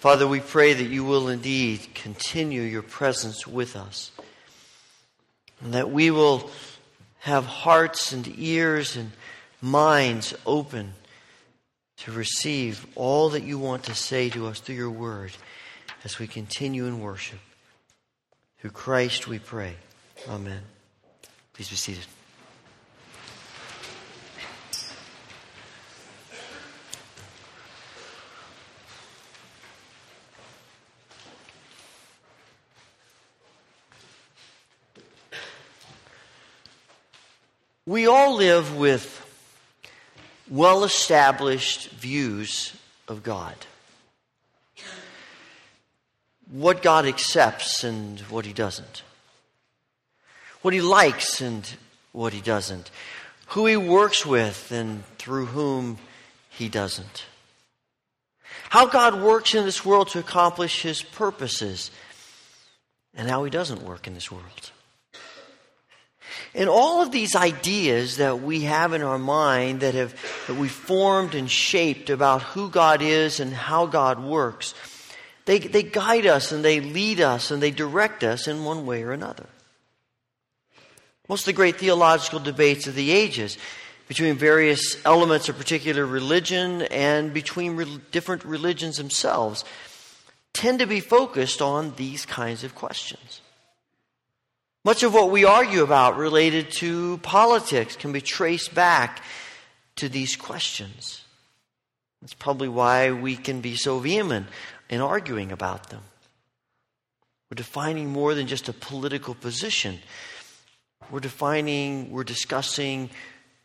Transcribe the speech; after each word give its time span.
Father, 0.00 0.28
we 0.28 0.38
pray 0.38 0.74
that 0.74 0.84
you 0.84 1.04
will 1.04 1.28
indeed 1.28 1.88
continue 1.94 2.62
your 2.62 2.82
presence 2.82 3.48
with 3.48 3.74
us, 3.74 4.12
and 5.60 5.74
that 5.74 5.90
we 5.90 6.12
will 6.12 6.50
have 7.20 7.44
hearts 7.44 8.12
and 8.12 8.32
ears 8.38 8.96
and 8.96 9.10
minds 9.60 10.34
open 10.46 10.94
to 11.96 12.12
receive 12.12 12.86
all 12.94 13.30
that 13.30 13.42
you 13.42 13.58
want 13.58 13.82
to 13.84 13.94
say 13.94 14.30
to 14.30 14.46
us 14.46 14.60
through 14.60 14.76
your 14.76 14.90
word 14.90 15.32
as 16.04 16.20
we 16.20 16.28
continue 16.28 16.86
in 16.86 17.00
worship. 17.00 17.40
Through 18.60 18.70
Christ 18.70 19.26
we 19.26 19.40
pray. 19.40 19.74
Amen. 20.28 20.62
Please 21.54 21.70
be 21.70 21.76
seated. 21.76 22.06
We 37.88 38.06
all 38.06 38.36
live 38.36 38.76
with 38.76 39.24
well 40.50 40.84
established 40.84 41.88
views 41.92 42.74
of 43.08 43.22
God. 43.22 43.54
What 46.50 46.82
God 46.82 47.06
accepts 47.06 47.84
and 47.84 48.20
what 48.28 48.44
He 48.44 48.52
doesn't. 48.52 49.02
What 50.60 50.74
He 50.74 50.82
likes 50.82 51.40
and 51.40 51.66
what 52.12 52.34
He 52.34 52.42
doesn't. 52.42 52.90
Who 53.46 53.64
He 53.64 53.78
works 53.78 54.26
with 54.26 54.70
and 54.70 55.02
through 55.16 55.46
whom 55.46 55.96
He 56.50 56.68
doesn't. 56.68 57.24
How 58.68 58.84
God 58.84 59.22
works 59.22 59.54
in 59.54 59.64
this 59.64 59.82
world 59.82 60.08
to 60.08 60.18
accomplish 60.18 60.82
His 60.82 61.00
purposes 61.00 61.90
and 63.14 63.30
how 63.30 63.44
He 63.44 63.50
doesn't 63.50 63.80
work 63.80 64.06
in 64.06 64.12
this 64.12 64.30
world. 64.30 64.72
And 66.54 66.68
all 66.68 67.02
of 67.02 67.12
these 67.12 67.36
ideas 67.36 68.16
that 68.16 68.40
we 68.40 68.62
have 68.62 68.92
in 68.92 69.02
our 69.02 69.18
mind 69.18 69.80
that 69.80 69.94
have 69.94 70.14
that 70.46 70.54
we 70.54 70.68
formed 70.68 71.34
and 71.34 71.50
shaped 71.50 72.10
about 72.10 72.42
who 72.42 72.70
God 72.70 73.02
is 73.02 73.38
and 73.38 73.52
how 73.52 73.86
God 73.86 74.22
works, 74.22 74.74
they, 75.44 75.58
they 75.58 75.82
guide 75.82 76.26
us 76.26 76.52
and 76.52 76.64
they 76.64 76.80
lead 76.80 77.20
us 77.20 77.50
and 77.50 77.62
they 77.62 77.70
direct 77.70 78.24
us 78.24 78.48
in 78.48 78.64
one 78.64 78.86
way 78.86 79.02
or 79.02 79.12
another. 79.12 79.46
Most 81.28 81.42
of 81.42 81.46
the 81.46 81.52
great 81.52 81.76
theological 81.76 82.38
debates 82.38 82.86
of 82.86 82.94
the 82.94 83.10
ages 83.10 83.58
between 84.08 84.36
various 84.36 84.96
elements 85.04 85.50
of 85.50 85.58
particular 85.58 86.06
religion 86.06 86.82
and 86.82 87.34
between 87.34 87.76
re- 87.76 88.00
different 88.10 88.44
religions 88.44 88.96
themselves 88.96 89.64
tend 90.54 90.78
to 90.78 90.86
be 90.86 91.00
focused 91.00 91.60
on 91.60 91.92
these 91.96 92.24
kinds 92.24 92.64
of 92.64 92.74
questions. 92.74 93.42
Much 94.84 95.02
of 95.02 95.12
what 95.12 95.30
we 95.30 95.44
argue 95.44 95.82
about 95.82 96.16
related 96.16 96.70
to 96.70 97.18
politics 97.18 97.96
can 97.96 98.12
be 98.12 98.20
traced 98.20 98.74
back 98.74 99.22
to 99.96 100.08
these 100.08 100.36
questions. 100.36 101.24
That's 102.20 102.34
probably 102.34 102.68
why 102.68 103.12
we 103.12 103.36
can 103.36 103.60
be 103.60 103.76
so 103.76 103.98
vehement 103.98 104.46
in 104.88 105.00
arguing 105.00 105.52
about 105.52 105.90
them. 105.90 106.02
We're 107.50 107.56
defining 107.56 108.08
more 108.10 108.34
than 108.34 108.46
just 108.46 108.68
a 108.68 108.72
political 108.72 109.34
position. 109.34 109.98
We're 111.10 111.20
defining, 111.20 112.10
we're 112.10 112.24
discussing, 112.24 113.10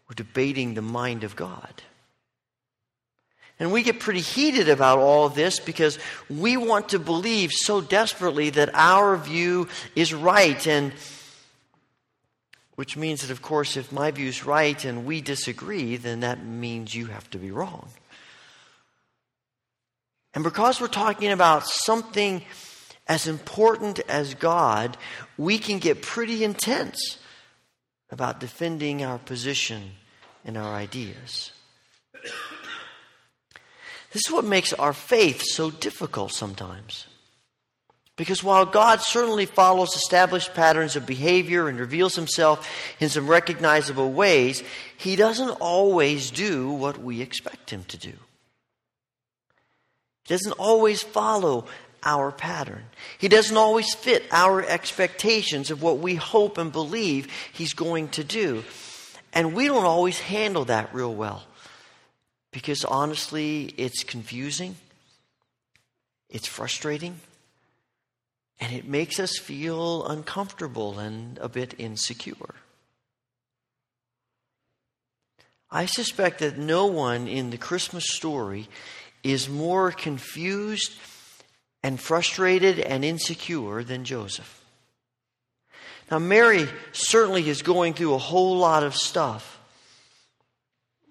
we're 0.08 0.16
debating 0.16 0.74
the 0.74 0.82
mind 0.82 1.24
of 1.24 1.36
God. 1.36 1.84
And 3.60 3.72
we 3.72 3.84
get 3.84 4.00
pretty 4.00 4.20
heated 4.20 4.68
about 4.68 5.00
all 5.00 5.26
of 5.26 5.36
this 5.36 5.60
because 5.60 6.00
we 6.30 6.58
want 6.58 6.90
to 6.90 7.00
believe 7.00 7.52
so 7.52 7.82
desperately 7.82 8.50
that 8.52 8.72
our 8.74 9.16
view 9.16 9.68
is 9.96 10.14
right. 10.14 10.66
And 10.68 10.92
which 12.76 12.98
means 12.98 13.22
that, 13.22 13.30
of 13.30 13.42
course, 13.42 13.78
if 13.78 13.92
my 13.92 14.10
view 14.12 14.28
is 14.28 14.46
right 14.46 14.84
and 14.84 15.06
we 15.06 15.22
disagree, 15.22 15.96
then 15.98 16.22
that 16.22 16.44
means 16.44 16.96
you 16.96 17.06
have 17.08 17.30
to 17.30 17.38
be 17.38 17.52
wrong. 17.52 17.90
And 20.34 20.44
because 20.44 20.82
we're 20.82 20.88
talking 20.88 21.32
about 21.32 21.68
something 21.68 22.44
as 23.08 23.28
important 23.28 24.00
as 24.10 24.34
God, 24.34 24.98
we 25.38 25.60
can 25.60 25.78
get 25.78 26.02
pretty 26.02 26.44
intense 26.44 27.20
about 28.10 28.40
defending 28.40 29.04
our 29.04 29.20
position 29.20 29.92
and 30.44 30.58
our 30.58 30.74
ideas. 30.74 31.52
This 34.14 34.22
is 34.28 34.32
what 34.32 34.46
makes 34.46 34.74
our 34.74 34.94
faith 34.94 35.42
so 35.44 35.72
difficult 35.72 36.32
sometimes. 36.32 37.08
Because 38.16 38.44
while 38.44 38.66
God 38.66 39.02
certainly 39.02 39.48
follows 39.48 39.96
established 39.96 40.54
patterns 40.54 40.96
of 40.96 41.08
behavior 41.08 41.68
and 41.68 41.80
reveals 41.80 42.16
himself 42.16 42.70
in 43.00 43.10
some 43.10 43.28
recognizable 43.28 44.12
ways, 44.12 44.64
he 44.98 45.16
doesn't 45.16 45.50
always 45.50 46.30
do 46.30 46.70
what 46.70 47.00
we 47.00 47.22
expect 47.22 47.72
him 47.72 47.84
to 47.86 47.98
do. 47.98 48.14
He 50.26 50.30
doesn't 50.30 50.54
always 50.54 51.02
follow 51.02 51.66
our 52.04 52.32
pattern. 52.32 52.84
He 53.18 53.30
doesn't 53.30 53.58
always 53.58 53.96
fit 53.96 54.24
our 54.32 54.64
expectations 54.64 55.72
of 55.72 55.82
what 55.82 55.98
we 55.98 56.14
hope 56.14 56.60
and 56.60 56.72
believe 56.72 57.30
he's 57.52 57.74
going 57.74 58.10
to 58.10 58.24
do. 58.24 58.64
And 59.34 59.56
we 59.56 59.66
don't 59.68 59.86
always 59.86 60.20
handle 60.20 60.66
that 60.66 60.94
real 60.94 61.14
well. 61.14 61.44
Because 62.54 62.86
honestly, 62.86 63.74
it's 63.78 64.04
confusing, 64.04 64.78
it's 66.30 66.48
frustrating, 66.48 67.20
and 68.60 68.72
it 68.72 68.88
makes 68.88 69.20
us 69.20 69.38
feel 69.38 70.06
uncomfortable 70.08 71.00
and 71.00 71.38
a 71.40 71.50
bit 71.50 71.74
insecure. 71.78 72.56
I 75.70 75.88
suspect 75.88 76.40
that 76.40 76.60
no 76.60 76.86
one 76.86 77.28
in 77.28 77.50
the 77.50 77.58
Christmas 77.58 78.06
story 78.14 78.70
is 79.24 79.50
more 79.50 79.92
confused 79.92 80.94
and 81.82 82.00
frustrated 82.00 82.80
and 82.80 83.04
insecure 83.04 83.84
than 83.84 84.06
Joseph. 84.06 84.64
Now, 86.12 86.20
Mary 86.20 86.68
certainly 86.92 87.50
is 87.50 87.64
going 87.64 87.96
through 87.96 88.14
a 88.14 88.20
whole 88.20 88.58
lot 88.58 88.84
of 88.84 88.96
stuff. 88.96 89.60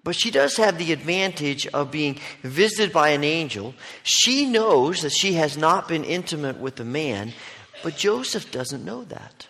But 0.03 0.15
she 0.15 0.31
does 0.31 0.57
have 0.57 0.77
the 0.77 0.91
advantage 0.91 1.65
of 1.67 1.91
being 1.91 2.19
visited 2.41 2.91
by 2.91 3.09
an 3.09 3.23
angel. 3.23 3.73
She 4.03 4.45
knows 4.45 5.01
that 5.01 5.13
she 5.13 5.33
has 5.33 5.57
not 5.57 5.87
been 5.87 6.03
intimate 6.03 6.57
with 6.57 6.79
a 6.79 6.85
man, 6.85 7.33
but 7.83 7.95
Joseph 7.95 8.51
doesn't 8.51 8.83
know 8.83 9.05
that. 9.05 9.47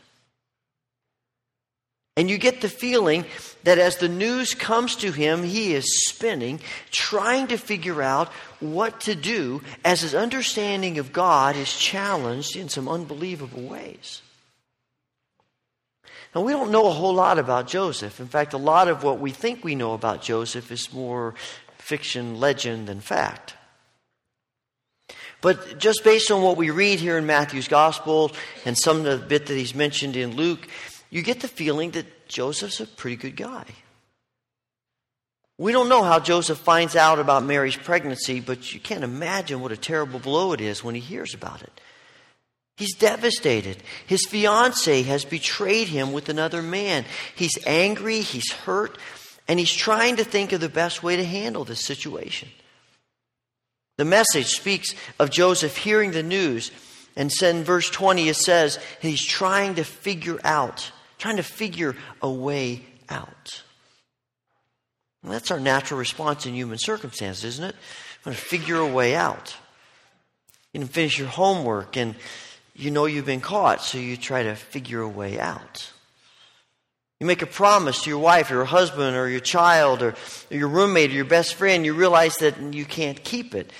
And 2.15 2.29
you 2.29 2.37
get 2.37 2.61
the 2.61 2.69
feeling 2.69 3.25
that 3.63 3.79
as 3.79 3.97
the 3.97 4.07
news 4.07 4.53
comes 4.53 4.95
to 4.97 5.11
him, 5.11 5.41
he 5.41 5.73
is 5.73 6.05
spinning, 6.05 6.59
trying 6.91 7.47
to 7.47 7.57
figure 7.57 8.03
out 8.03 8.27
what 8.59 9.01
to 9.01 9.15
do 9.15 9.63
as 9.83 10.01
his 10.01 10.13
understanding 10.13 10.99
of 10.99 11.11
God 11.11 11.55
is 11.55 11.75
challenged 11.75 12.55
in 12.55 12.69
some 12.69 12.87
unbelievable 12.87 13.63
ways. 13.63 14.21
Now, 16.35 16.41
we 16.41 16.51
don't 16.51 16.71
know 16.71 16.87
a 16.87 16.91
whole 16.91 17.13
lot 17.13 17.37
about 17.37 17.67
Joseph. 17.67 18.19
In 18.19 18.27
fact, 18.27 18.53
a 18.53 18.57
lot 18.57 18.87
of 18.87 19.03
what 19.03 19.19
we 19.19 19.31
think 19.31 19.63
we 19.63 19.75
know 19.75 19.93
about 19.93 20.21
Joseph 20.21 20.71
is 20.71 20.91
more 20.91 21.35
fiction, 21.77 22.39
legend 22.39 22.87
than 22.87 23.01
fact. 23.01 23.55
But 25.41 25.77
just 25.77 26.03
based 26.03 26.31
on 26.31 26.41
what 26.41 26.57
we 26.57 26.69
read 26.69 26.99
here 26.99 27.17
in 27.17 27.25
Matthew's 27.25 27.67
gospel 27.67 28.31
and 28.65 28.77
some 28.77 28.97
of 28.97 29.03
the 29.03 29.17
bit 29.17 29.47
that 29.47 29.55
he's 29.55 29.75
mentioned 29.75 30.15
in 30.15 30.35
Luke, 30.35 30.67
you 31.09 31.21
get 31.21 31.41
the 31.41 31.47
feeling 31.47 31.91
that 31.91 32.27
Joseph's 32.27 32.79
a 32.79 32.87
pretty 32.87 33.17
good 33.17 33.35
guy. 33.35 33.65
We 35.57 35.71
don't 35.71 35.89
know 35.89 36.01
how 36.01 36.19
Joseph 36.19 36.57
finds 36.57 36.95
out 36.95 37.19
about 37.19 37.43
Mary's 37.43 37.75
pregnancy, 37.75 38.39
but 38.39 38.73
you 38.73 38.79
can't 38.79 39.03
imagine 39.03 39.61
what 39.61 39.71
a 39.71 39.77
terrible 39.77 40.19
blow 40.19 40.53
it 40.53 40.61
is 40.61 40.83
when 40.83 40.95
he 40.95 41.01
hears 41.01 41.33
about 41.33 41.61
it. 41.61 41.79
He's 42.75 42.95
devastated. 42.95 43.83
His 44.07 44.25
fiancee 44.25 45.03
has 45.03 45.25
betrayed 45.25 45.87
him 45.87 46.11
with 46.11 46.29
another 46.29 46.61
man. 46.61 47.05
He's 47.35 47.57
angry, 47.67 48.21
he's 48.21 48.51
hurt, 48.51 48.97
and 49.47 49.59
he's 49.59 49.71
trying 49.71 50.15
to 50.15 50.23
think 50.23 50.53
of 50.53 50.61
the 50.61 50.69
best 50.69 51.03
way 51.03 51.15
to 51.15 51.23
handle 51.23 51.65
this 51.65 51.85
situation. 51.85 52.49
The 53.97 54.05
message 54.05 54.47
speaks 54.47 54.95
of 55.19 55.29
Joseph 55.29 55.77
hearing 55.77 56.11
the 56.11 56.23
news, 56.23 56.71
and 57.15 57.31
in 57.43 57.63
verse 57.63 57.89
20 57.91 58.27
it 58.27 58.35
says 58.35 58.79
he's 59.01 59.23
trying 59.23 59.75
to 59.75 59.83
figure 59.83 60.39
out, 60.43 60.91
trying 61.19 61.37
to 61.37 61.43
figure 61.43 61.95
a 62.21 62.29
way 62.29 62.83
out. 63.07 63.61
That's 65.23 65.51
our 65.51 65.59
natural 65.59 65.99
response 65.99 66.45
in 66.45 66.53
human 66.53 66.79
circumstances, 66.79 67.45
isn't 67.45 67.63
it? 67.63 67.75
Want 68.25 68.37
to 68.37 68.43
figure 68.43 68.77
a 68.77 68.87
way 68.87 69.15
out. 69.15 69.55
You 70.73 70.79
can 70.79 70.89
finish 70.89 71.17
your 71.17 71.27
homework 71.27 71.95
and 71.95 72.15
you 72.75 72.91
know 72.91 73.05
you've 73.05 73.25
been 73.25 73.41
caught, 73.41 73.81
so 73.81 73.97
you 73.97 74.17
try 74.17 74.43
to 74.43 74.55
figure 74.55 75.01
a 75.01 75.07
way 75.07 75.39
out. 75.39 75.91
You 77.19 77.27
make 77.27 77.41
a 77.41 77.47
promise 77.47 78.03
to 78.03 78.09
your 78.09 78.19
wife 78.19 78.51
or 78.51 78.55
your 78.55 78.65
husband 78.65 79.15
or 79.15 79.29
your 79.29 79.39
child 79.39 80.01
or 80.01 80.15
your 80.49 80.67
roommate 80.67 81.11
or 81.11 81.13
your 81.13 81.25
best 81.25 81.55
friend, 81.55 81.85
you 81.85 81.93
realize 81.93 82.35
that 82.37 82.59
you 82.73 82.83
can't 82.83 83.23
keep 83.23 83.55
it. 83.55 83.71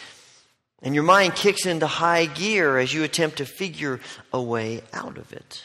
And 0.81 0.93
your 0.93 1.03
mind 1.03 1.35
kicks 1.35 1.65
into 1.65 1.87
high 1.87 2.25
gear 2.25 2.77
as 2.77 2.93
you 2.93 3.03
attempt 3.03 3.37
to 3.37 3.45
figure 3.45 3.99
a 4.31 4.41
way 4.41 4.81
out 4.93 5.17
of 5.17 5.33
it. 5.33 5.63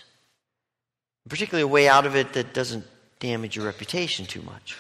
Particularly 1.29 1.63
a 1.63 1.69
way 1.69 1.89
out 1.89 2.07
of 2.07 2.17
it 2.17 2.33
that 2.33 2.55
doesn't 2.55 2.85
damage 3.21 3.57
your 3.57 3.67
reputation 3.67 4.27
too 4.27 4.43
much. 4.43 4.77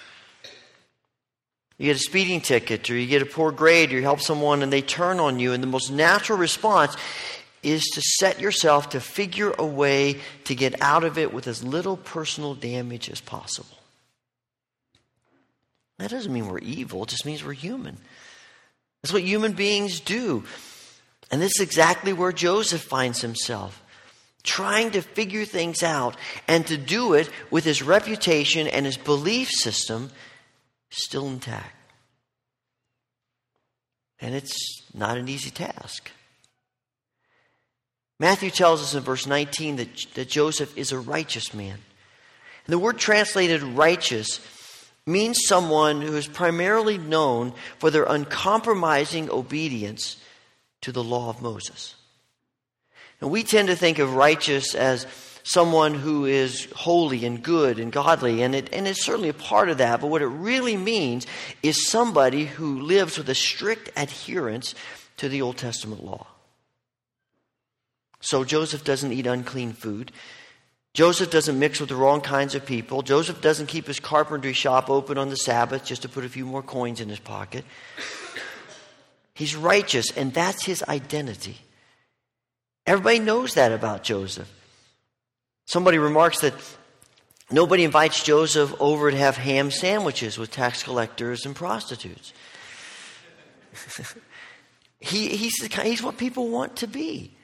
You 1.76 1.86
get 1.86 1.96
a 1.96 2.00
speeding 2.00 2.40
ticket, 2.40 2.90
or 2.90 2.96
you 2.96 3.06
get 3.06 3.22
a 3.22 3.26
poor 3.26 3.52
grade, 3.52 3.92
or 3.92 3.96
you 3.96 4.02
help 4.02 4.20
someone 4.20 4.62
and 4.62 4.72
they 4.72 4.82
turn 4.82 5.20
on 5.20 5.38
you, 5.38 5.52
and 5.52 5.62
the 5.62 5.68
most 5.68 5.92
natural 5.92 6.36
response 6.36 6.96
is 7.62 7.82
to 7.94 8.00
set 8.00 8.40
yourself 8.40 8.90
to 8.90 9.00
figure 9.00 9.52
a 9.58 9.66
way 9.66 10.20
to 10.44 10.54
get 10.54 10.80
out 10.80 11.04
of 11.04 11.18
it 11.18 11.32
with 11.32 11.46
as 11.46 11.64
little 11.64 11.96
personal 11.96 12.54
damage 12.54 13.10
as 13.10 13.20
possible. 13.20 13.76
That 15.98 16.10
doesn't 16.10 16.32
mean 16.32 16.48
we're 16.48 16.58
evil, 16.58 17.02
it 17.02 17.08
just 17.08 17.26
means 17.26 17.44
we're 17.44 17.52
human. 17.52 17.98
That's 19.02 19.12
what 19.12 19.22
human 19.22 19.52
beings 19.52 20.00
do. 20.00 20.44
And 21.30 21.40
this 21.42 21.52
is 21.56 21.60
exactly 21.60 22.12
where 22.12 22.32
Joseph 22.32 22.80
finds 22.80 23.20
himself 23.20 23.82
trying 24.42 24.92
to 24.92 25.02
figure 25.02 25.44
things 25.44 25.82
out 25.82 26.16
and 26.46 26.66
to 26.66 26.76
do 26.78 27.12
it 27.12 27.28
with 27.50 27.64
his 27.64 27.82
reputation 27.82 28.66
and 28.66 28.86
his 28.86 28.96
belief 28.96 29.48
system 29.50 30.10
still 30.90 31.26
intact. 31.26 31.74
And 34.20 34.34
it's 34.34 34.82
not 34.94 35.18
an 35.18 35.28
easy 35.28 35.50
task. 35.50 36.10
Matthew 38.20 38.50
tells 38.50 38.82
us 38.82 38.94
in 38.94 39.02
verse 39.02 39.26
19 39.26 39.76
that, 39.76 40.06
that 40.14 40.28
Joseph 40.28 40.76
is 40.76 40.90
a 40.90 40.98
righteous 40.98 41.54
man. 41.54 41.74
And 41.74 42.72
the 42.72 42.78
word 42.78 42.98
translated 42.98 43.62
righteous 43.62 44.40
means 45.06 45.46
someone 45.46 46.02
who 46.02 46.16
is 46.16 46.26
primarily 46.26 46.98
known 46.98 47.52
for 47.78 47.90
their 47.90 48.04
uncompromising 48.04 49.30
obedience 49.30 50.16
to 50.82 50.92
the 50.92 51.02
law 51.02 51.30
of 51.30 51.40
Moses. 51.40 51.94
And 53.20 53.30
we 53.30 53.42
tend 53.42 53.68
to 53.68 53.76
think 53.76 53.98
of 53.98 54.14
righteous 54.14 54.74
as 54.74 55.06
someone 55.42 55.94
who 55.94 56.26
is 56.26 56.68
holy 56.76 57.24
and 57.24 57.42
good 57.42 57.78
and 57.78 57.90
godly, 57.90 58.42
and, 58.42 58.54
it, 58.54 58.68
and 58.72 58.86
it's 58.86 59.02
certainly 59.02 59.30
a 59.30 59.34
part 59.34 59.70
of 59.70 59.78
that, 59.78 60.00
but 60.00 60.08
what 60.08 60.20
it 60.20 60.26
really 60.26 60.76
means 60.76 61.26
is 61.62 61.88
somebody 61.88 62.44
who 62.44 62.80
lives 62.80 63.16
with 63.16 63.28
a 63.30 63.34
strict 63.34 63.90
adherence 63.96 64.74
to 65.16 65.28
the 65.28 65.40
Old 65.40 65.56
Testament 65.56 66.04
law. 66.04 66.26
So 68.20 68.44
Joseph 68.44 68.84
doesn't 68.84 69.12
eat 69.12 69.26
unclean 69.26 69.72
food. 69.72 70.12
Joseph 70.94 71.30
doesn't 71.30 71.58
mix 71.58 71.78
with 71.78 71.90
the 71.90 71.94
wrong 71.94 72.20
kinds 72.20 72.54
of 72.54 72.66
people. 72.66 73.02
Joseph 73.02 73.40
doesn't 73.40 73.66
keep 73.66 73.86
his 73.86 74.00
carpentry 74.00 74.52
shop 74.52 74.90
open 74.90 75.16
on 75.18 75.28
the 75.28 75.36
Sabbath 75.36 75.84
just 75.84 76.02
to 76.02 76.08
put 76.08 76.24
a 76.24 76.28
few 76.28 76.44
more 76.44 76.62
coins 76.62 77.00
in 77.00 77.08
his 77.08 77.20
pocket. 77.20 77.64
He's 79.34 79.54
righteous, 79.54 80.10
and 80.16 80.34
that's 80.34 80.64
his 80.64 80.82
identity. 80.82 81.58
Everybody 82.86 83.20
knows 83.20 83.54
that 83.54 83.70
about 83.70 84.02
Joseph. 84.02 84.52
Somebody 85.66 85.98
remarks 85.98 86.40
that 86.40 86.54
nobody 87.50 87.84
invites 87.84 88.24
Joseph 88.24 88.74
over 88.80 89.10
to 89.10 89.16
have 89.16 89.36
ham 89.36 89.70
sandwiches 89.70 90.38
with 90.38 90.50
tax 90.50 90.82
collectors 90.82 91.46
and 91.46 91.54
prostitutes. 91.54 92.32
he, 94.98 95.28
he's, 95.36 95.54
the, 95.60 95.82
he's 95.82 96.02
what 96.02 96.16
people 96.16 96.48
want 96.48 96.74
to 96.76 96.88
be. 96.88 97.36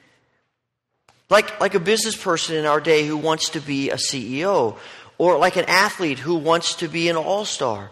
Like, 1.29 1.59
like 1.59 1.73
a 1.73 1.79
business 1.79 2.15
person 2.15 2.55
in 2.55 2.65
our 2.65 2.79
day 2.79 3.05
who 3.05 3.17
wants 3.17 3.49
to 3.49 3.59
be 3.59 3.89
a 3.89 3.95
CEO, 3.95 4.77
or 5.17 5.37
like 5.37 5.55
an 5.55 5.65
athlete 5.65 6.19
who 6.19 6.35
wants 6.35 6.75
to 6.75 6.87
be 6.87 7.09
an 7.09 7.15
all 7.15 7.45
star. 7.45 7.91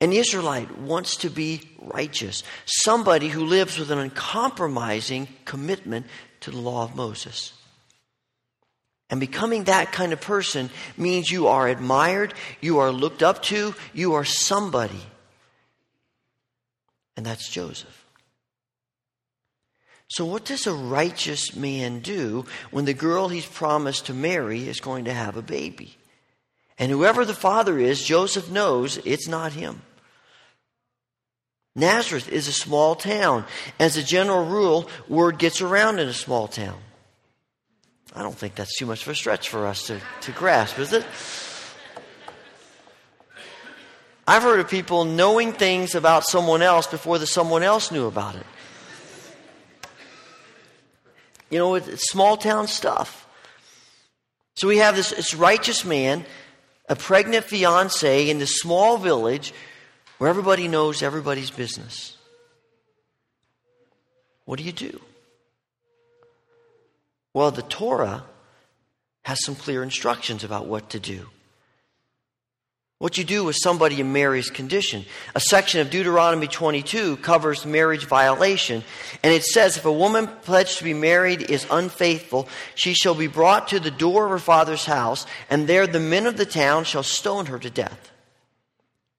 An 0.00 0.12
Israelite 0.12 0.78
wants 0.78 1.16
to 1.16 1.30
be 1.30 1.60
righteous, 1.80 2.44
somebody 2.64 3.28
who 3.28 3.44
lives 3.44 3.78
with 3.78 3.90
an 3.90 3.98
uncompromising 3.98 5.26
commitment 5.44 6.06
to 6.40 6.52
the 6.52 6.58
law 6.58 6.84
of 6.84 6.94
Moses. 6.94 7.52
And 9.10 9.18
becoming 9.18 9.64
that 9.64 9.90
kind 9.90 10.12
of 10.12 10.20
person 10.20 10.70
means 10.96 11.30
you 11.30 11.48
are 11.48 11.66
admired, 11.66 12.34
you 12.60 12.78
are 12.78 12.92
looked 12.92 13.22
up 13.22 13.42
to, 13.44 13.74
you 13.92 14.14
are 14.14 14.24
somebody. 14.24 15.00
And 17.16 17.26
that's 17.26 17.48
Joseph. 17.48 18.04
So, 20.08 20.24
what 20.24 20.46
does 20.46 20.66
a 20.66 20.72
righteous 20.72 21.54
man 21.54 22.00
do 22.00 22.46
when 22.70 22.86
the 22.86 22.94
girl 22.94 23.28
he's 23.28 23.46
promised 23.46 24.06
to 24.06 24.14
marry 24.14 24.66
is 24.66 24.80
going 24.80 25.04
to 25.04 25.12
have 25.12 25.36
a 25.36 25.42
baby? 25.42 25.96
And 26.78 26.90
whoever 26.90 27.24
the 27.24 27.34
father 27.34 27.78
is, 27.78 28.02
Joseph 28.02 28.50
knows 28.50 28.98
it's 29.04 29.28
not 29.28 29.52
him. 29.52 29.82
Nazareth 31.76 32.28
is 32.28 32.48
a 32.48 32.52
small 32.52 32.94
town. 32.94 33.44
As 33.78 33.96
a 33.96 34.02
general 34.02 34.46
rule, 34.46 34.88
word 35.08 35.38
gets 35.38 35.60
around 35.60 35.98
in 35.98 36.08
a 36.08 36.14
small 36.14 36.48
town. 36.48 36.78
I 38.14 38.22
don't 38.22 38.34
think 38.34 38.54
that's 38.54 38.76
too 38.76 38.86
much 38.86 39.02
of 39.02 39.08
a 39.08 39.14
stretch 39.14 39.48
for 39.48 39.66
us 39.66 39.86
to, 39.88 40.00
to 40.22 40.32
grasp, 40.32 40.78
is 40.78 40.92
it? 40.92 41.04
I've 44.26 44.42
heard 44.42 44.60
of 44.60 44.68
people 44.68 45.04
knowing 45.04 45.52
things 45.52 45.94
about 45.94 46.24
someone 46.24 46.62
else 46.62 46.86
before 46.86 47.18
the 47.18 47.26
someone 47.26 47.62
else 47.62 47.92
knew 47.92 48.06
about 48.06 48.34
it. 48.34 48.46
You 51.50 51.58
know, 51.58 51.74
it's 51.74 52.10
small 52.10 52.36
town 52.36 52.68
stuff. 52.68 53.26
So 54.54 54.68
we 54.68 54.78
have 54.78 54.96
this, 54.96 55.10
this 55.10 55.34
righteous 55.34 55.84
man, 55.84 56.26
a 56.88 56.96
pregnant 56.96 57.44
fiance 57.44 58.28
in 58.28 58.38
this 58.38 58.58
small 58.58 58.98
village 58.98 59.54
where 60.18 60.28
everybody 60.28 60.68
knows 60.68 61.02
everybody's 61.02 61.50
business. 61.50 62.16
What 64.44 64.58
do 64.58 64.64
you 64.64 64.72
do? 64.72 65.00
Well, 67.32 67.50
the 67.50 67.62
Torah 67.62 68.24
has 69.22 69.44
some 69.44 69.54
clear 69.54 69.82
instructions 69.82 70.42
about 70.42 70.66
what 70.66 70.90
to 70.90 70.98
do. 70.98 71.28
What 72.98 73.16
you 73.16 73.22
do 73.22 73.44
with 73.44 73.54
somebody 73.62 74.00
in 74.00 74.12
Mary's 74.12 74.50
condition. 74.50 75.04
A 75.36 75.40
section 75.40 75.80
of 75.80 75.88
Deuteronomy 75.88 76.48
22 76.48 77.18
covers 77.18 77.64
marriage 77.64 78.06
violation, 78.06 78.82
and 79.22 79.32
it 79.32 79.44
says 79.44 79.76
if 79.76 79.84
a 79.84 79.92
woman 79.92 80.26
pledged 80.26 80.78
to 80.78 80.84
be 80.84 80.94
married 80.94 81.48
is 81.48 81.64
unfaithful, 81.70 82.48
she 82.74 82.94
shall 82.94 83.14
be 83.14 83.28
brought 83.28 83.68
to 83.68 83.78
the 83.78 83.92
door 83.92 84.24
of 84.24 84.32
her 84.32 84.38
father's 84.40 84.84
house, 84.84 85.26
and 85.48 85.68
there 85.68 85.86
the 85.86 86.00
men 86.00 86.26
of 86.26 86.36
the 86.36 86.44
town 86.44 86.82
shall 86.82 87.04
stone 87.04 87.46
her 87.46 87.58
to 87.60 87.70
death. 87.70 88.10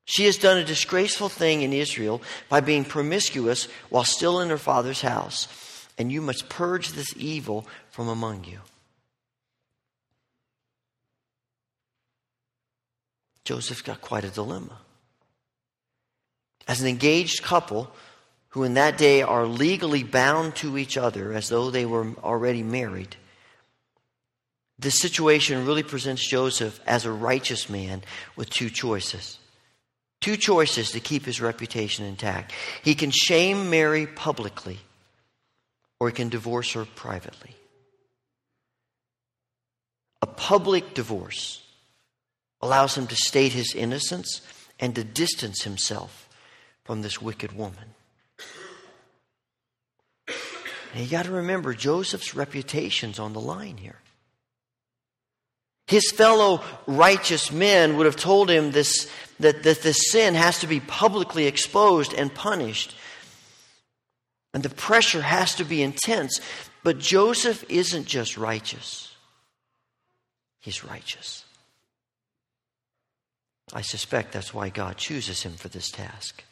She 0.03 0.25
has 0.25 0.37
done 0.37 0.57
a 0.57 0.65
disgraceful 0.65 1.29
thing 1.29 1.61
in 1.61 1.71
Israel 1.71 2.21
by 2.49 2.59
being 2.59 2.83
promiscuous 2.83 3.69
while 3.89 4.03
still 4.03 4.41
in 4.41 4.49
her 4.49 4.57
father's 4.57 5.01
house, 5.01 5.47
and 5.97 6.11
you 6.11 6.21
must 6.21 6.49
purge 6.49 6.89
this 6.89 7.13
evil 7.15 7.65
from 7.91 8.09
among 8.09 8.43
you. 8.43 8.59
Joseph's 13.49 13.81
got 13.81 13.99
quite 13.99 14.23
a 14.23 14.29
dilemma. 14.29 14.77
As 16.67 16.81
an 16.81 16.87
engaged 16.87 17.41
couple, 17.41 17.89
who 18.49 18.63
in 18.63 18.75
that 18.75 18.99
day 18.99 19.23
are 19.23 19.47
legally 19.47 20.03
bound 20.03 20.55
to 20.57 20.77
each 20.77 20.97
other 20.97 21.33
as 21.33 21.49
though 21.49 21.71
they 21.71 21.83
were 21.83 22.13
already 22.23 22.61
married, 22.61 23.15
this 24.77 24.99
situation 24.99 25.65
really 25.65 25.81
presents 25.81 26.29
Joseph 26.29 26.79
as 26.85 27.05
a 27.05 27.11
righteous 27.11 27.71
man 27.71 28.03
with 28.35 28.51
two 28.51 28.69
choices. 28.69 29.39
Two 30.21 30.37
choices 30.37 30.91
to 30.91 30.99
keep 30.99 31.25
his 31.25 31.41
reputation 31.41 32.05
intact. 32.05 32.51
He 32.83 32.93
can 32.93 33.09
shame 33.09 33.71
Mary 33.71 34.05
publicly, 34.05 34.77
or 35.99 36.09
he 36.09 36.13
can 36.13 36.29
divorce 36.29 36.73
her 36.73 36.85
privately. 36.85 37.55
A 40.21 40.27
public 40.27 40.93
divorce 40.93 41.63
allows 42.61 42.97
him 42.97 43.07
to 43.07 43.15
state 43.15 43.53
his 43.53 43.73
innocence 43.73 44.41
and 44.79 44.95
to 44.95 45.03
distance 45.03 45.63
himself 45.63 46.29
from 46.83 47.01
this 47.01 47.21
wicked 47.21 47.51
woman. 47.53 47.93
And 50.93 51.03
you 51.03 51.07
got 51.09 51.25
to 51.25 51.31
remember, 51.31 51.73
Joseph's 51.73 52.33
reputation's 52.33 53.19
on 53.19 53.33
the 53.33 53.39
line 53.39 53.77
here. 53.77 53.99
His 55.87 56.11
fellow 56.11 56.63
righteous 56.87 57.51
men 57.51 57.97
would 57.97 58.05
have 58.05 58.15
told 58.15 58.49
him 58.49 58.71
this, 58.71 59.09
that, 59.39 59.63
that 59.63 59.81
this 59.81 60.11
sin 60.11 60.35
has 60.35 60.59
to 60.59 60.67
be 60.67 60.79
publicly 60.79 61.47
exposed 61.47 62.13
and 62.13 62.33
punished. 62.33 62.95
And 64.53 64.61
the 64.61 64.69
pressure 64.69 65.21
has 65.21 65.55
to 65.55 65.63
be 65.63 65.81
intense. 65.81 66.41
But 66.83 66.99
Joseph 66.99 67.63
isn't 67.69 68.05
just 68.05 68.37
righteous, 68.37 69.13
he's 70.59 70.83
righteous. 70.83 71.43
I 73.73 73.81
suspect 73.81 74.31
that's 74.31 74.53
why 74.53 74.69
God 74.69 74.97
chooses 74.97 75.43
him 75.43 75.53
for 75.53 75.67
this 75.67 75.91
task. 75.91 76.43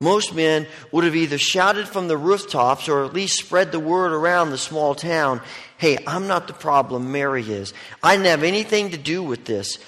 Most 0.00 0.34
men 0.34 0.66
would 0.92 1.04
have 1.04 1.16
either 1.16 1.38
shouted 1.38 1.88
from 1.88 2.08
the 2.08 2.18
rooftops 2.18 2.88
or 2.88 3.04
at 3.04 3.14
least 3.14 3.38
spread 3.38 3.72
the 3.72 3.80
word 3.80 4.12
around 4.12 4.50
the 4.50 4.58
small 4.58 4.94
town 4.94 5.40
hey, 5.78 5.98
I'm 6.06 6.26
not 6.26 6.46
the 6.46 6.54
problem, 6.54 7.12
Mary 7.12 7.42
is. 7.42 7.74
I 8.02 8.14
didn't 8.14 8.28
have 8.28 8.42
anything 8.42 8.90
to 8.90 8.96
do 8.96 9.22
with 9.22 9.44
this. 9.44 9.78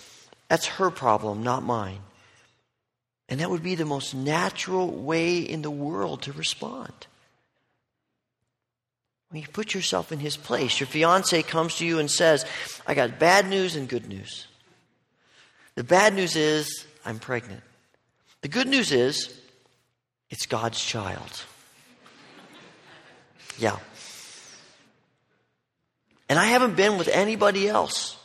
That's 0.49 0.67
her 0.67 0.91
problem, 0.91 1.43
not 1.43 1.63
mine. 1.63 2.01
And 3.29 3.41
that 3.41 3.51
would 3.51 3.63
be 3.63 3.75
the 3.75 3.87
most 3.87 4.15
natural 4.15 4.91
way 4.91 5.39
in 5.39 5.63
the 5.63 5.71
world 5.71 6.23
to 6.23 6.33
respond. 6.33 6.93
When 9.31 9.41
you 9.41 9.49
put 9.49 9.73
yourself 9.73 10.11
in 10.11 10.19
his 10.19 10.37
place, 10.37 10.81
your 10.81 10.87
fiance 10.87 11.43
comes 11.43 11.77
to 11.77 11.87
you 11.87 11.99
and 11.99 12.11
says, 12.11 12.45
I 12.87 12.95
got 12.95 13.19
bad 13.19 13.49
news 13.49 13.77
and 13.77 13.89
good 13.89 14.09
news. 14.09 14.48
The 15.79 15.85
bad 15.85 16.13
news 16.13 16.35
is, 16.35 16.85
I'm 17.05 17.21
pregnant. 17.21 17.63
The 18.41 18.49
good 18.49 18.67
news 18.67 18.91
is, 18.91 19.41
it's 20.29 20.45
God's 20.45 20.85
child. 20.85 21.45
Yeah. 23.59 23.77
And 26.29 26.37
I 26.37 26.47
haven't 26.47 26.75
been 26.75 26.99
with 26.99 27.07
anybody 27.07 27.69
else. 27.69 28.17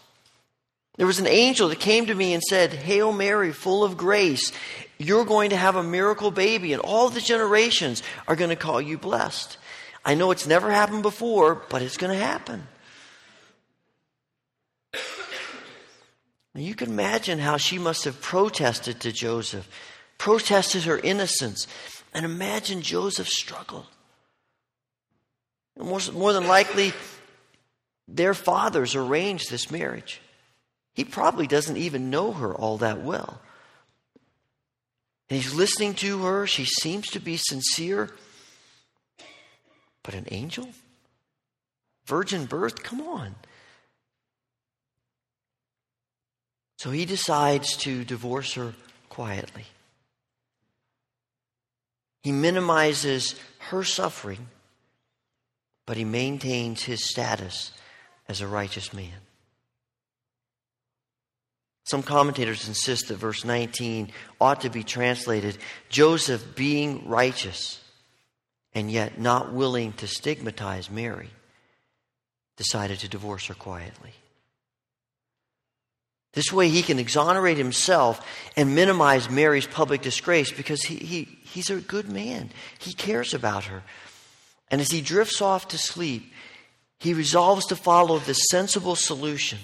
There 0.96 1.06
was 1.06 1.20
an 1.20 1.28
angel 1.28 1.70
that 1.70 1.80
came 1.80 2.08
to 2.08 2.16
me 2.16 2.34
and 2.34 2.42
said, 2.42 2.74
Hail 2.74 3.14
Mary, 3.14 3.52
full 3.52 3.84
of 3.84 3.98
grace, 3.98 4.52
you're 4.98 5.24
going 5.24 5.52
to 5.52 5.56
have 5.56 5.76
a 5.76 5.84
miracle 5.84 6.32
baby, 6.32 6.74
and 6.74 6.82
all 6.82 7.10
the 7.10 7.22
generations 7.22 8.02
are 8.28 8.36
going 8.36 8.50
to 8.50 8.56
call 8.56 8.82
you 8.82 8.98
blessed. 8.98 9.60
I 10.04 10.16
know 10.16 10.32
it's 10.32 10.48
never 10.48 10.72
happened 10.72 11.04
before, 11.04 11.62
but 11.70 11.84
it's 11.84 11.98
going 11.98 12.18
to 12.18 12.26
happen. 12.26 12.68
Now 16.54 16.62
you 16.62 16.76
can 16.76 16.90
imagine 16.90 17.40
how 17.40 17.58
she 17.58 17.78
must 17.80 18.06
have 18.06 18.22
protested 18.22 19.00
to 19.02 19.12
Joseph, 19.12 19.68
protested 20.18 20.84
her 20.84 21.00
innocence, 21.00 21.68
and 22.14 22.26
imagine 22.26 22.82
Joseph's 22.82 23.36
struggle. 23.36 23.88
More, 25.78 26.00
more 26.14 26.34
than 26.34 26.48
likely, 26.48 26.94
their 28.08 28.34
fathers 28.34 28.96
arranged 28.96 29.50
this 29.50 29.72
marriage. 29.72 30.22
He 30.94 31.04
probably 31.04 31.48
doesn't 31.48 31.78
even 31.78 32.12
know 32.12 32.32
her 32.32 32.54
all 32.54 32.78
that 32.78 33.02
well. 33.02 33.42
And 35.30 35.42
he's 35.42 35.56
listening 35.56 35.96
to 35.96 36.24
her. 36.24 36.46
She 36.46 36.66
seems 36.66 37.08
to 37.10 37.20
be 37.20 37.38
sincere. 37.38 38.12
But 40.04 40.14
an 40.14 40.28
angel? 40.30 40.70
Virgin 42.06 42.46
birth? 42.46 42.84
Come 42.84 43.02
on. 43.02 43.36
So 46.84 46.92
he 46.92 47.06
decides 47.06 47.78
to 47.78 48.04
divorce 48.04 48.56
her 48.56 48.74
quietly. 49.08 49.64
He 52.24 52.34
minimizes 52.34 53.36
her 53.70 53.86
suffering, 53.86 54.50
but 55.86 55.96
he 55.96 56.04
maintains 56.04 56.84
his 56.84 57.10
status 57.10 57.72
as 58.28 58.42
a 58.42 58.48
righteous 58.48 58.92
man. 58.92 59.14
Some 61.86 62.04
commentators 62.04 62.68
insist 62.68 63.08
that 63.08 63.16
verse 63.16 63.46
19 63.46 64.12
ought 64.42 64.60
to 64.60 64.70
be 64.70 64.84
translated 64.84 65.58
Joseph 65.88 66.54
being 66.54 67.08
righteous 67.08 67.82
and 68.76 68.92
yet 68.92 69.18
not 69.18 69.54
willing 69.54 69.94
to 69.94 70.08
stigmatize 70.08 70.92
Mary, 70.92 71.30
decided 72.58 73.00
to 73.00 73.08
divorce 73.08 73.46
her 73.46 73.54
quietly. 73.54 74.12
This 76.34 76.52
way, 76.52 76.68
he 76.68 76.82
can 76.82 76.98
exonerate 76.98 77.58
himself 77.58 78.26
and 78.58 78.76
minimize 78.76 79.30
Mary's 79.30 79.68
public 79.68 80.02
disgrace 80.02 80.52
because 80.52 80.82
he, 80.82 80.96
he, 80.96 81.24
he's 81.44 81.70
a 81.70 81.78
good 81.78 82.10
man. 82.10 82.50
He 82.80 82.94
cares 82.94 83.36
about 83.36 83.66
her. 83.66 83.84
And 84.72 84.82
as 84.82 84.90
he 84.90 85.02
drifts 85.02 85.42
off 85.42 85.68
to 85.70 85.78
sleep, 85.78 86.34
he 87.00 87.14
resolves 87.14 87.68
to 87.68 87.76
follow 87.76 88.18
the 88.18 88.34
sensible 88.34 88.96
solution. 88.96 89.60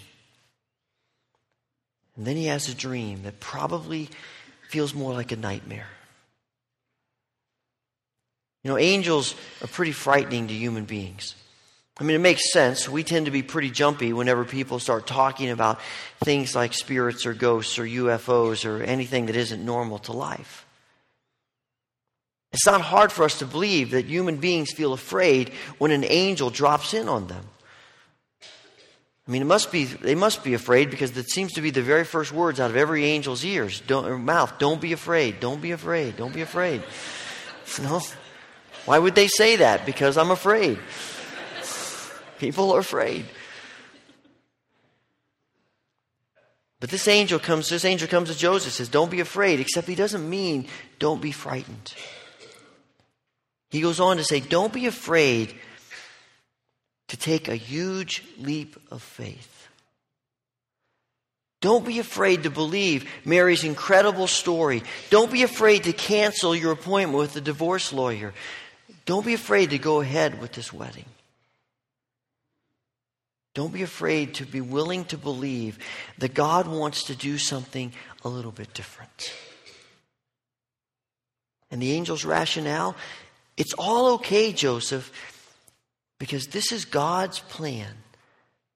And 2.15 2.27
then 2.27 2.35
he 2.35 2.45
has 2.45 2.69
a 2.69 2.75
dream 2.75 3.23
that 3.23 3.39
probably 3.39 4.09
feels 4.69 4.93
more 4.93 5.13
like 5.13 5.31
a 5.31 5.38
nightmare. 5.38 5.88
You 8.63 8.71
know, 8.71 8.77
angels 8.77 9.33
are 9.63 9.67
pretty 9.67 9.93
frightening 9.93 10.49
to 10.49 10.53
human 10.53 10.85
beings. 10.85 11.33
I 11.99 12.03
mean, 12.03 12.15
it 12.15 12.19
makes 12.19 12.51
sense. 12.53 12.87
We 12.87 13.03
tend 13.03 13.25
to 13.25 13.31
be 13.31 13.43
pretty 13.43 13.69
jumpy 13.69 14.13
whenever 14.13 14.45
people 14.45 14.79
start 14.79 15.05
talking 15.05 15.49
about 15.49 15.81
things 16.23 16.55
like 16.55 16.73
spirits 16.73 17.25
or 17.25 17.33
ghosts 17.33 17.77
or 17.77 17.83
UFOs 17.83 18.65
or 18.65 18.81
anything 18.81 19.25
that 19.25 19.35
isn't 19.35 19.63
normal 19.63 19.99
to 19.99 20.13
life. 20.13 20.65
It's 22.53 22.65
not 22.65 22.81
hard 22.81 23.11
for 23.11 23.23
us 23.25 23.39
to 23.39 23.45
believe 23.45 23.91
that 23.91 24.05
human 24.05 24.37
beings 24.37 24.71
feel 24.71 24.93
afraid 24.93 25.49
when 25.77 25.91
an 25.91 26.05
angel 26.05 26.49
drops 26.49 26.93
in 26.93 27.09
on 27.09 27.27
them. 27.27 27.45
I 28.41 29.31
mean, 29.31 29.43
it 29.43 29.45
must 29.45 29.71
be, 29.71 29.83
they 29.83 30.15
must 30.15 30.43
be 30.43 30.55
afraid 30.55 30.89
because 30.89 31.15
it 31.15 31.29
seems 31.29 31.53
to 31.53 31.61
be 31.61 31.69
the 31.69 31.83
very 31.83 32.03
first 32.03 32.31
words 32.31 32.59
out 32.59 32.71
of 32.71 32.77
every 32.77 33.11
angel's 33.11 33.45
ears, 33.45 33.81
don't, 33.81 34.23
mouth. 34.23 34.57
Don't 34.57 34.81
be 34.81 34.93
afraid. 34.93 35.39
Don't 35.39 35.61
be 35.61 35.71
afraid. 35.71 36.17
Don't 36.17 36.33
be 36.33 36.41
afraid. 36.41 36.81
No? 37.83 38.01
Why 38.85 38.97
would 38.97 39.13
they 39.13 39.27
say 39.27 39.57
that? 39.57 39.85
Because 39.85 40.17
I'm 40.17 40.31
afraid. 40.31 40.79
People 42.39 42.72
are 42.72 42.79
afraid. 42.79 43.25
But 46.79 46.89
this 46.89 47.08
angel 47.08 47.39
comes, 47.39 47.69
this 47.69 47.84
angel 47.84 48.08
comes 48.08 48.29
to 48.29 48.38
Joseph, 48.38 48.74
says, 48.74 48.88
Don't 48.88 49.12
be 49.12 49.19
afraid, 49.19 49.60
except 49.60 49.88
he 49.88 49.96
doesn't 49.96 50.27
mean 50.27 50.67
don't 50.98 51.22
be 51.22 51.31
frightened. 51.31 51.93
He 53.69 53.81
goes 53.81 54.00
on 54.00 54.17
to 54.17 54.24
say, 54.24 54.39
Don't 54.39 54.74
be 54.74 54.88
afraid 54.88 55.53
to 57.10 57.17
take 57.17 57.50
a 57.50 57.55
huge 57.55 58.24
leap 58.38 58.77
of 58.89 59.03
faith. 59.03 59.67
Don't 61.62 61.86
be 61.86 62.00
afraid 62.00 62.43
to 62.43 62.50
believe 62.50 63.10
Mary's 63.25 63.65
incredible 63.65 64.27
story. 64.27 64.81
Don't 65.10 65.29
be 65.29 65.43
afraid 65.43 65.84
to 65.84 65.91
cancel 65.91 66.55
your 66.55 66.72
appointment 66.72 67.19
with 67.19 67.34
the 67.34 67.41
divorce 67.41 67.91
lawyer. 67.91 68.34
Don't 69.05 69.25
be 69.25 69.34
afraid 69.34 69.72
to 69.72 69.77
go 69.77 70.00
ahead 70.00 70.39
with 70.39 70.53
this 70.53 70.72
wedding. 70.72 71.05
Don't 73.55 73.73
be 73.73 73.81
afraid 73.81 74.35
to 74.35 74.45
be 74.45 74.61
willing 74.61 75.05
to 75.05 75.17
believe 75.17 75.79
that 76.19 76.33
God 76.33 76.67
wants 76.67 77.05
to 77.05 77.15
do 77.15 77.37
something 77.37 77.93
a 78.23 78.29
little 78.29 78.51
bit 78.51 78.73
different. 78.73 79.33
And 81.71 81.81
the 81.81 81.95
angel's 81.95 82.25
rationale 82.25 82.95
it's 83.59 83.73
all 83.73 84.13
okay, 84.13 84.53
Joseph, 84.53 85.11
because 86.17 86.47
this 86.47 86.71
is 86.71 86.85
God's 86.85 87.39
plan 87.39 87.93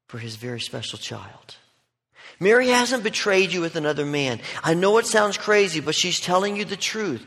for 0.10 0.18
his 0.18 0.36
very 0.36 0.60
special 0.60 1.00
child. 1.00 1.56
Mary 2.38 2.68
hasn't 2.68 3.02
betrayed 3.02 3.54
you 3.54 3.62
with 3.62 3.78
another 3.78 4.06
man. 4.06 4.42
I 4.62 4.74
know 4.74 4.98
it 4.98 5.06
sounds 5.06 5.38
crazy, 5.38 5.80
but 5.80 5.96
she's 5.96 6.20
telling 6.20 6.58
you 6.58 6.66
the 6.66 6.76
truth. 6.76 7.26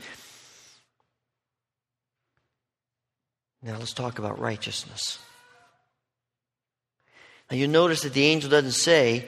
Now 3.62 3.78
let's 3.78 3.94
talk 3.94 4.18
about 4.18 4.38
righteousness. 4.38 5.18
Now 7.50 7.56
you 7.56 7.68
notice 7.68 8.02
that 8.02 8.12
the 8.12 8.24
angel 8.24 8.50
doesn't 8.50 8.72
say, 8.72 9.26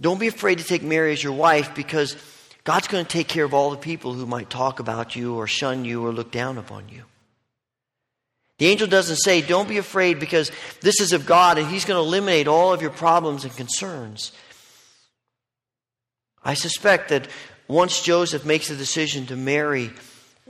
don't 0.00 0.20
be 0.20 0.26
afraid 0.26 0.58
to 0.58 0.64
take 0.64 0.82
Mary 0.82 1.12
as 1.12 1.22
your 1.22 1.32
wife 1.32 1.74
because 1.74 2.16
God's 2.64 2.88
going 2.88 3.04
to 3.04 3.10
take 3.10 3.28
care 3.28 3.44
of 3.44 3.54
all 3.54 3.70
the 3.70 3.76
people 3.76 4.12
who 4.12 4.26
might 4.26 4.50
talk 4.50 4.80
about 4.80 5.14
you 5.14 5.36
or 5.36 5.46
shun 5.46 5.84
you 5.84 6.04
or 6.04 6.12
look 6.12 6.32
down 6.32 6.58
upon 6.58 6.88
you. 6.88 7.04
The 8.58 8.66
angel 8.66 8.88
doesn't 8.88 9.16
say, 9.16 9.42
don't 9.42 9.68
be 9.68 9.78
afraid 9.78 10.18
because 10.18 10.50
this 10.80 11.00
is 11.00 11.12
of 11.12 11.26
God 11.26 11.58
and 11.58 11.68
He's 11.68 11.84
going 11.84 12.02
to 12.02 12.06
eliminate 12.06 12.48
all 12.48 12.72
of 12.72 12.82
your 12.82 12.90
problems 12.90 13.44
and 13.44 13.54
concerns. 13.54 14.32
I 16.42 16.54
suspect 16.54 17.10
that 17.10 17.28
once 17.68 18.02
Joseph 18.02 18.44
makes 18.44 18.68
the 18.68 18.76
decision 18.76 19.26
to 19.26 19.36
marry 19.36 19.90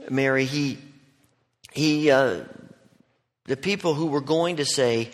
Mary, 0.09 0.45
he, 0.45 0.77
he 1.73 2.11
uh, 2.11 2.43
the 3.45 3.57
people 3.57 3.93
who 3.93 4.07
were 4.07 4.21
going 4.21 4.57
to 4.57 4.65
say, 4.65 5.09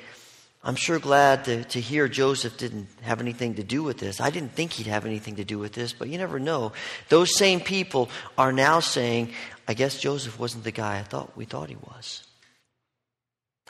I'm 0.66 0.76
sure 0.76 0.98
glad 0.98 1.44
to, 1.46 1.66
to 1.66 1.82
hear 1.82 2.08
Joseph 2.08 2.56
didn't 2.58 2.88
have 3.02 3.20
anything 3.20 3.56
to 3.56 3.64
do 3.64 3.84
with 3.84 3.98
this. 3.98 4.22
I 4.22 4.30
didn't 4.30 4.54
think 4.54 4.72
he'd 4.72 4.88
have 4.88 5.06
anything 5.06 5.36
to 5.36 5.44
do 5.44 5.60
with 5.60 5.74
this, 5.74 5.92
but 5.92 6.08
you 6.08 6.18
never 6.18 6.40
know. 6.40 6.72
Those 7.10 7.38
same 7.38 7.60
people 7.60 8.10
are 8.38 8.54
now 8.54 8.80
saying, 8.80 9.34
I 9.68 9.74
guess 9.74 10.00
Joseph 10.00 10.40
wasn't 10.40 10.64
the 10.64 10.72
guy 10.72 11.00
I 11.00 11.04
thought 11.04 11.36
we 11.36 11.44
thought 11.44 11.70
he 11.70 11.76
was. 11.76 12.24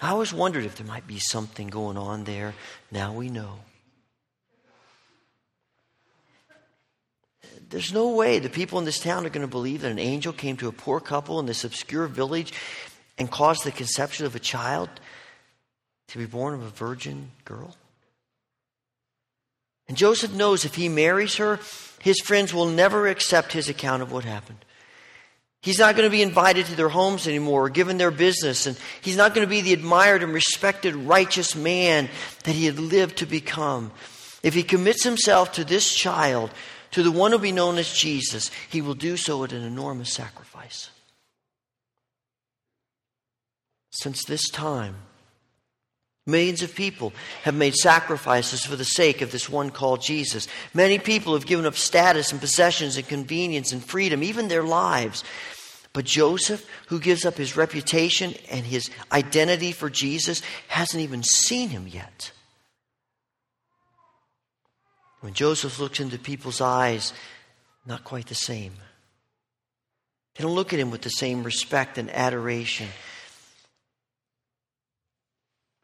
I 0.02 0.10
always 0.10 0.34
wondered 0.34 0.66
if 0.66 0.76
there 0.76 0.86
might 0.86 1.08
be 1.08 1.18
something 1.18 1.68
going 1.68 1.98
on 1.98 2.26
there. 2.26 2.54
Now 2.92 3.14
we 3.14 3.30
know. 3.30 3.60
There's 7.70 7.94
no 7.94 8.10
way 8.10 8.38
the 8.38 8.50
people 8.50 8.78
in 8.78 8.86
this 8.86 9.00
town 9.00 9.26
are 9.26 9.30
going 9.30 9.46
to 9.46 9.52
believe 9.52 9.82
that 9.82 9.92
an 9.92 9.98
angel 9.98 10.32
came 10.32 10.58
to 10.58 10.68
a 10.68 10.72
poor 10.72 11.00
couple 11.00 11.40
in 11.40 11.48
this 11.48 11.64
obscure 11.64 12.06
village 12.06 12.54
and 13.18 13.32
caused 13.32 13.64
the 13.64 13.72
conception 13.72 14.28
of 14.28 14.36
a 14.36 14.40
child 14.40 14.90
to 16.10 16.18
be 16.18 16.26
born 16.26 16.54
of 16.54 16.62
a 16.62 16.70
virgin 16.70 17.32
girl? 17.46 17.76
And 19.88 19.98
Joseph 19.98 20.34
knows 20.34 20.66
if 20.66 20.76
he 20.76 20.90
marries 20.90 21.36
her, 21.36 21.60
his 22.02 22.20
friends 22.20 22.54
will 22.54 22.68
never 22.68 23.08
accept 23.08 23.54
his 23.54 23.70
account 23.70 24.02
of 24.02 24.12
what 24.12 24.24
happened. 24.24 24.60
He's 25.62 25.80
not 25.80 25.96
going 25.96 26.06
to 26.06 26.12
be 26.12 26.22
invited 26.22 26.66
to 26.66 26.76
their 26.76 26.90
homes 26.90 27.26
anymore 27.26 27.66
or 27.66 27.70
given 27.70 27.98
their 27.98 28.12
business, 28.12 28.66
and 28.66 28.78
he's 29.02 29.16
not 29.16 29.34
going 29.34 29.48
to 29.48 29.50
be 29.50 29.62
the 29.62 29.72
admired 29.72 30.22
and 30.22 30.34
respected 30.34 30.94
righteous 30.94 31.56
man 31.56 32.10
that 32.44 32.52
he 32.52 32.66
had 32.66 32.80
lived 32.80 33.20
to 33.20 33.26
become. 33.26 33.92
If 34.44 34.54
he 34.54 34.64
commits 34.64 35.06
himself 35.06 35.54
to 35.54 35.64
this 35.64 35.94
child, 35.94 36.52
to 36.92 37.02
the 37.02 37.12
one 37.12 37.32
who 37.32 37.38
will 37.38 37.44
be 37.44 37.54
known 37.54 37.78
as 37.78 37.94
Jesus, 37.94 38.52
he 38.70 38.82
will 38.82 38.94
do 38.94 39.16
so 39.16 39.44
at 39.46 39.54
an 39.54 39.64
enormous 39.64 40.12
sacrifice. 40.12 40.90
Since 43.92 44.26
this 44.26 44.50
time, 44.50 44.96
Millions 46.26 46.62
of 46.64 46.74
people 46.74 47.12
have 47.44 47.54
made 47.54 47.76
sacrifices 47.76 48.64
for 48.64 48.78
the 48.78 48.86
sake 48.86 49.22
of 49.22 49.32
this 49.32 49.50
one 49.50 49.70
called 49.70 50.02
Jesus. 50.02 50.48
Many 50.74 50.98
people 50.98 51.34
have 51.34 51.46
given 51.46 51.66
up 51.66 51.76
status 51.76 52.32
and 52.32 52.40
possessions 52.40 52.96
and 52.96 53.06
convenience 53.08 53.74
and 53.74 53.84
freedom, 53.84 54.24
even 54.24 54.48
their 54.48 54.64
lives. 54.64 55.24
But 55.92 56.06
Joseph, 56.06 56.66
who 56.88 57.00
gives 57.00 57.26
up 57.26 57.36
his 57.36 57.58
reputation 57.58 58.36
and 58.50 58.66
his 58.66 58.90
identity 59.12 59.74
for 59.74 59.90
Jesus, 59.90 60.42
hasn't 60.70 61.04
even 61.04 61.24
seen 61.24 61.70
him 61.70 61.88
yet. 61.88 62.32
When 65.20 65.34
Joseph 65.34 65.80
looks 65.80 66.00
into 66.00 66.18
people's 66.18 66.62
eyes, 66.62 67.14
not 67.86 68.06
quite 68.06 68.28
the 68.28 68.36
same. 68.36 68.74
They 70.36 70.44
don't 70.44 70.56
look 70.56 70.74
at 70.74 70.80
him 70.80 70.90
with 70.90 71.02
the 71.02 71.10
same 71.10 71.44
respect 71.44 71.98
and 71.98 72.10
adoration. 72.10 72.88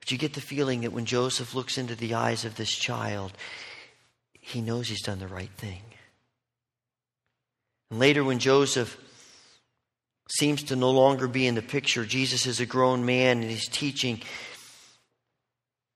But 0.10 0.14
you 0.14 0.18
get 0.18 0.34
the 0.34 0.42
feeling 0.42 0.82
that 0.82 0.92
when 0.92 1.06
Joseph 1.06 1.54
looks 1.54 1.78
into 1.78 1.94
the 1.94 2.16
eyes 2.16 2.44
of 2.44 2.56
this 2.56 2.72
child, 2.72 3.32
he 4.42 4.60
knows 4.60 4.90
he's 4.90 5.04
done 5.04 5.20
the 5.20 5.28
right 5.28 5.52
thing. 5.58 5.84
And 7.92 8.00
later, 8.00 8.24
when 8.24 8.40
Joseph 8.40 8.98
seems 10.28 10.64
to 10.64 10.76
no 10.76 10.90
longer 10.90 11.28
be 11.28 11.46
in 11.46 11.54
the 11.54 11.62
picture, 11.62 12.06
Jesus 12.06 12.48
is 12.48 12.60
a 12.60 12.66
grown 12.66 13.06
man 13.06 13.44
and 13.44 13.52
he's 13.52 13.70
teaching. 13.70 14.20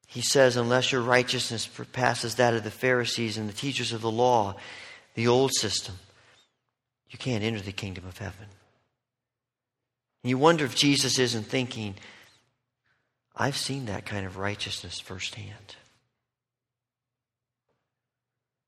He 0.06 0.22
says, 0.22 0.58
Unless 0.58 0.92
your 0.92 1.02
righteousness 1.02 1.64
surpasses 1.64 2.36
that 2.36 2.54
of 2.54 2.64
the 2.64 2.70
Pharisees 2.70 3.40
and 3.40 3.50
the 3.50 3.54
teachers 3.54 3.94
of 3.94 4.02
the 4.02 4.12
law, 4.12 4.58
the 5.16 5.28
old 5.28 5.54
system, 5.56 5.96
you 7.10 7.18
can't 7.18 7.44
enter 7.44 7.62
the 7.62 7.72
kingdom 7.72 8.06
of 8.06 8.20
heaven. 8.20 8.46
And 10.24 10.30
you 10.30 10.38
wonder 10.38 10.66
if 10.66 10.76
Jesus 10.76 11.18
isn't 11.18 11.48
thinking, 11.48 11.96
I've 13.36 13.58
seen 13.58 13.86
that 13.86 14.06
kind 14.06 14.26
of 14.26 14.38
righteousness 14.38 15.00
firsthand. 15.00 15.76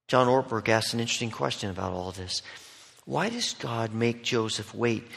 John 0.07 0.27
Ortberg 0.27 0.69
asked 0.69 0.93
an 0.93 0.99
interesting 0.99 1.31
question 1.31 1.69
about 1.69 1.93
all 1.93 2.11
this. 2.11 2.41
Why 3.05 3.29
does 3.29 3.53
God 3.53 3.93
make 3.93 4.23
Joseph 4.23 4.73
wait 4.73 5.07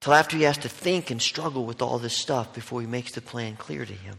till 0.00 0.12
after 0.12 0.36
he 0.36 0.44
has 0.44 0.58
to 0.58 0.68
think 0.68 1.10
and 1.10 1.20
struggle 1.20 1.64
with 1.64 1.82
all 1.82 1.98
this 1.98 2.16
stuff 2.16 2.54
before 2.54 2.80
he 2.80 2.86
makes 2.86 3.12
the 3.12 3.20
plan 3.20 3.56
clear 3.56 3.84
to 3.84 3.92
him? 3.92 4.18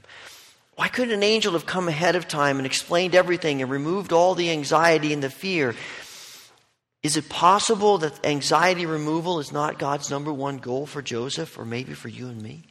Why 0.76 0.90
couldn't 0.90 1.14
an 1.14 1.24
angel 1.24 1.54
have 1.54 1.66
come 1.66 1.88
ahead 1.88 2.16
of 2.16 2.28
time 2.28 2.58
and 2.58 2.66
explained 2.66 3.16
everything 3.16 3.62
and 3.62 3.72
removed 3.72 4.12
all 4.12 4.36
the 4.36 4.52
anxiety 4.52 5.14
and 5.14 5.24
the 5.24 5.30
fear? 5.30 5.76
Is 7.02 7.16
it 7.16 7.30
possible 7.30 7.98
that 8.00 8.26
anxiety 8.26 8.86
removal 8.86 9.40
is 9.40 9.52
not 9.52 9.80
God's 9.80 10.10
number 10.10 10.34
one 10.34 10.58
goal 10.58 10.86
for 10.86 11.02
Joseph 11.02 11.58
or 11.58 11.64
maybe 11.64 11.94
for 11.94 12.10
you 12.10 12.28
and 12.28 12.42
me? 12.42 12.64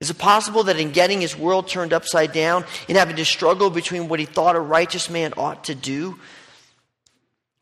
Is 0.00 0.10
it 0.10 0.18
possible 0.18 0.64
that 0.64 0.78
in 0.78 0.90
getting 0.90 1.20
his 1.20 1.36
world 1.36 1.68
turned 1.68 1.92
upside 1.92 2.32
down, 2.32 2.64
in 2.88 2.96
having 2.96 3.16
to 3.16 3.24
struggle 3.24 3.70
between 3.70 4.08
what 4.08 4.20
he 4.20 4.26
thought 4.26 4.56
a 4.56 4.60
righteous 4.60 5.08
man 5.08 5.32
ought 5.36 5.64
to 5.64 5.74
do, 5.74 6.18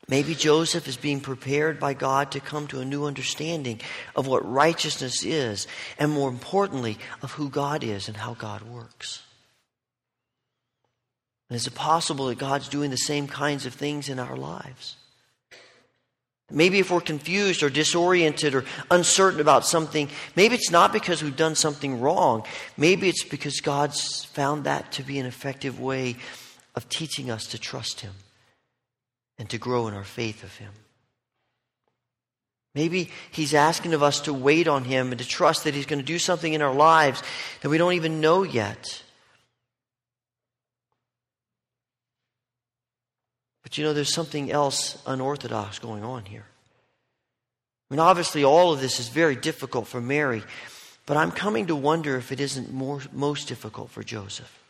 maybe 0.08 0.34
Joseph 0.34 0.88
is 0.88 0.96
being 0.96 1.20
prepared 1.20 1.78
by 1.78 1.94
God 1.94 2.32
to 2.32 2.40
come 2.40 2.66
to 2.68 2.80
a 2.80 2.84
new 2.84 3.04
understanding 3.04 3.80
of 4.16 4.26
what 4.26 4.50
righteousness 4.50 5.24
is, 5.24 5.66
and 5.98 6.10
more 6.10 6.28
importantly, 6.28 6.98
of 7.22 7.32
who 7.32 7.48
God 7.48 7.84
is 7.84 8.08
and 8.08 8.16
how 8.16 8.34
God 8.34 8.62
works? 8.62 9.22
And 11.48 11.56
is 11.56 11.66
it 11.66 11.74
possible 11.74 12.28
that 12.28 12.38
God's 12.38 12.68
doing 12.68 12.90
the 12.90 12.96
same 12.96 13.28
kinds 13.28 13.66
of 13.66 13.74
things 13.74 14.08
in 14.08 14.18
our 14.18 14.36
lives? 14.36 14.96
Maybe 16.52 16.78
if 16.78 16.90
we're 16.90 17.00
confused 17.00 17.62
or 17.62 17.70
disoriented 17.70 18.54
or 18.54 18.64
uncertain 18.90 19.40
about 19.40 19.64
something, 19.66 20.08
maybe 20.36 20.54
it's 20.54 20.70
not 20.70 20.92
because 20.92 21.22
we've 21.22 21.36
done 21.36 21.54
something 21.54 22.00
wrong. 22.00 22.44
Maybe 22.76 23.08
it's 23.08 23.24
because 23.24 23.60
God's 23.60 24.24
found 24.26 24.64
that 24.64 24.92
to 24.92 25.02
be 25.02 25.18
an 25.18 25.26
effective 25.26 25.80
way 25.80 26.16
of 26.74 26.88
teaching 26.88 27.30
us 27.30 27.46
to 27.48 27.58
trust 27.58 28.00
Him 28.00 28.12
and 29.38 29.48
to 29.50 29.58
grow 29.58 29.88
in 29.88 29.94
our 29.94 30.04
faith 30.04 30.44
of 30.44 30.54
Him. 30.56 30.72
Maybe 32.74 33.10
He's 33.30 33.54
asking 33.54 33.94
of 33.94 34.02
us 34.02 34.20
to 34.20 34.34
wait 34.34 34.68
on 34.68 34.84
Him 34.84 35.10
and 35.10 35.18
to 35.18 35.26
trust 35.26 35.64
that 35.64 35.74
He's 35.74 35.86
going 35.86 36.00
to 36.00 36.04
do 36.04 36.18
something 36.18 36.52
in 36.52 36.62
our 36.62 36.74
lives 36.74 37.22
that 37.62 37.70
we 37.70 37.78
don't 37.78 37.94
even 37.94 38.20
know 38.20 38.42
yet. 38.42 39.02
But 43.72 43.78
you 43.78 43.84
know, 43.84 43.94
there's 43.94 44.12
something 44.12 44.52
else 44.52 45.02
unorthodox 45.06 45.78
going 45.78 46.04
on 46.04 46.26
here. 46.26 46.44
I 47.90 47.94
mean, 47.94 48.00
obviously, 48.00 48.44
all 48.44 48.74
of 48.74 48.82
this 48.82 49.00
is 49.00 49.08
very 49.08 49.34
difficult 49.34 49.86
for 49.86 49.98
Mary, 49.98 50.42
but 51.06 51.16
I'm 51.16 51.30
coming 51.30 51.68
to 51.68 51.74
wonder 51.74 52.18
if 52.18 52.32
it 52.32 52.38
isn't 52.38 52.70
more, 52.70 53.00
most 53.12 53.48
difficult 53.48 53.88
for 53.88 54.02
Joseph. 54.02 54.62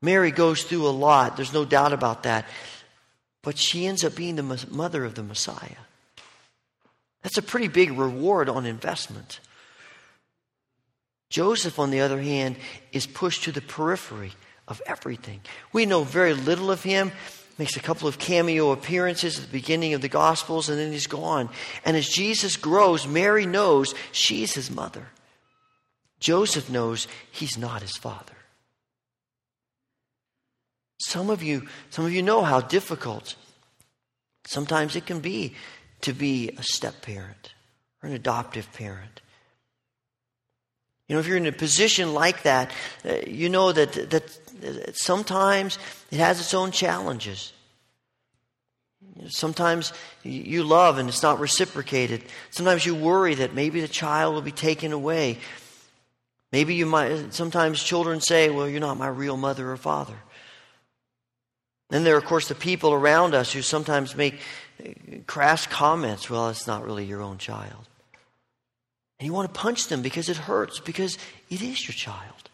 Mary 0.00 0.30
goes 0.30 0.62
through 0.62 0.88
a 0.88 0.96
lot, 0.96 1.36
there's 1.36 1.52
no 1.52 1.66
doubt 1.66 1.92
about 1.92 2.22
that, 2.22 2.46
but 3.42 3.58
she 3.58 3.84
ends 3.84 4.02
up 4.02 4.16
being 4.16 4.36
the 4.36 4.66
mother 4.70 5.04
of 5.04 5.14
the 5.14 5.22
Messiah. 5.22 5.84
That's 7.22 7.36
a 7.36 7.42
pretty 7.42 7.68
big 7.68 7.98
reward 7.98 8.48
on 8.48 8.64
investment. 8.64 9.40
Joseph, 11.28 11.78
on 11.78 11.90
the 11.90 12.00
other 12.00 12.22
hand, 12.22 12.56
is 12.92 13.06
pushed 13.06 13.44
to 13.44 13.52
the 13.52 13.60
periphery 13.60 14.32
of 14.66 14.80
everything. 14.86 15.42
We 15.74 15.84
know 15.84 16.02
very 16.02 16.32
little 16.32 16.70
of 16.70 16.82
him 16.82 17.12
makes 17.58 17.76
a 17.76 17.80
couple 17.80 18.08
of 18.08 18.18
cameo 18.18 18.70
appearances 18.70 19.36
at 19.36 19.44
the 19.44 19.52
beginning 19.52 19.92
of 19.94 20.00
the 20.00 20.08
Gospels, 20.08 20.68
and 20.68 20.78
then 20.78 20.92
he's 20.92 21.08
gone. 21.08 21.50
And 21.84 21.96
as 21.96 22.08
Jesus 22.08 22.56
grows, 22.56 23.06
Mary 23.06 23.46
knows 23.46 23.94
she's 24.12 24.54
his 24.54 24.70
mother. 24.70 25.08
Joseph 26.20 26.70
knows 26.70 27.08
he's 27.30 27.58
not 27.58 27.82
his 27.82 27.96
father. 27.96 28.34
Some 31.00 31.30
of 31.30 31.42
you, 31.42 31.66
some 31.90 32.04
of 32.04 32.12
you 32.12 32.22
know 32.22 32.42
how 32.42 32.60
difficult 32.60 33.36
sometimes 34.46 34.96
it 34.96 35.06
can 35.06 35.20
be 35.20 35.54
to 36.00 36.12
be 36.12 36.50
a 36.50 36.62
step 36.62 37.02
parent 37.02 37.54
or 38.02 38.08
an 38.08 38.14
adoptive 38.14 38.72
parent. 38.72 39.20
You 41.08 41.14
know, 41.14 41.20
if 41.20 41.26
you're 41.26 41.38
in 41.38 41.46
a 41.46 41.52
position 41.52 42.12
like 42.12 42.42
that, 42.42 42.70
uh, 43.04 43.16
you 43.26 43.48
know 43.48 43.72
that, 43.72 44.10
that 44.10 44.96
sometimes 44.96 45.78
it 46.10 46.18
has 46.18 46.38
its 46.38 46.52
own 46.52 46.70
challenges. 46.70 47.52
Sometimes 49.28 49.92
you 50.22 50.64
love 50.64 50.98
and 50.98 51.08
it's 51.08 51.22
not 51.22 51.40
reciprocated. 51.40 52.24
Sometimes 52.50 52.84
you 52.84 52.94
worry 52.94 53.34
that 53.36 53.54
maybe 53.54 53.80
the 53.80 53.88
child 53.88 54.34
will 54.34 54.42
be 54.42 54.52
taken 54.52 54.92
away. 54.92 55.38
Maybe 56.52 56.74
you 56.74 56.86
might, 56.86 57.32
sometimes 57.34 57.82
children 57.82 58.20
say, 58.20 58.50
Well, 58.50 58.68
you're 58.68 58.80
not 58.80 58.96
my 58.96 59.08
real 59.08 59.36
mother 59.36 59.70
or 59.70 59.76
father. 59.76 60.16
Then 61.90 62.04
there 62.04 62.14
are, 62.14 62.18
of 62.18 62.26
course, 62.26 62.48
the 62.48 62.54
people 62.54 62.92
around 62.92 63.34
us 63.34 63.52
who 63.52 63.62
sometimes 63.62 64.14
make 64.14 64.40
crass 65.26 65.66
comments. 65.66 66.28
Well, 66.28 66.50
it's 66.50 66.66
not 66.66 66.84
really 66.84 67.06
your 67.06 67.22
own 67.22 67.38
child. 67.38 67.88
And 69.18 69.26
you 69.26 69.32
want 69.32 69.52
to 69.52 69.60
punch 69.60 69.88
them 69.88 70.02
because 70.02 70.28
it 70.28 70.36
hurts, 70.36 70.80
because 70.80 71.18
it 71.50 71.62
is 71.62 71.86
your 71.86 71.94
child. 71.94 72.48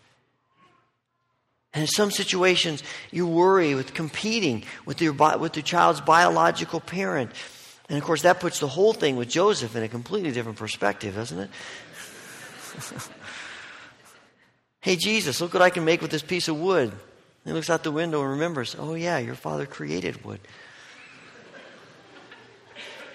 And 1.75 1.83
in 1.83 1.89
some 1.89 2.11
situations, 2.11 2.83
you 3.11 3.27
worry 3.27 3.75
with 3.75 3.95
competing 3.95 4.65
with 4.87 5.03
your, 5.03 5.13
with 5.13 5.57
your 5.57 5.65
child's 5.65 6.01
biological 6.01 6.81
parent. 6.81 7.33
And 7.89 7.99
of 7.99 8.05
course, 8.05 8.23
that 8.23 8.41
puts 8.41 8.61
the 8.61 8.69
whole 8.69 8.93
thing 8.93 9.17
with 9.17 9.29
Joseph 9.29 9.75
in 9.77 9.83
a 9.83 9.89
completely 9.89 10.31
different 10.31 10.57
perspective, 10.57 11.17
doesn't 11.17 11.39
it? 11.39 11.51
hey, 14.81 14.97
Jesus, 14.97 15.41
look 15.41 15.53
what 15.53 15.63
I 15.63 15.71
can 15.71 15.85
make 15.85 16.01
with 16.01 16.13
this 16.13 16.23
piece 16.23 16.49
of 16.49 16.59
wood. 16.59 16.93
He 17.45 17.53
looks 17.53 17.69
out 17.69 17.83
the 17.83 17.93
window 17.93 18.23
and 18.23 18.31
remembers, 18.31 18.75
oh, 18.79 18.95
yeah, 18.95 19.19
your 19.19 19.35
father 19.35 19.67
created 19.67 20.25
wood. 20.25 20.41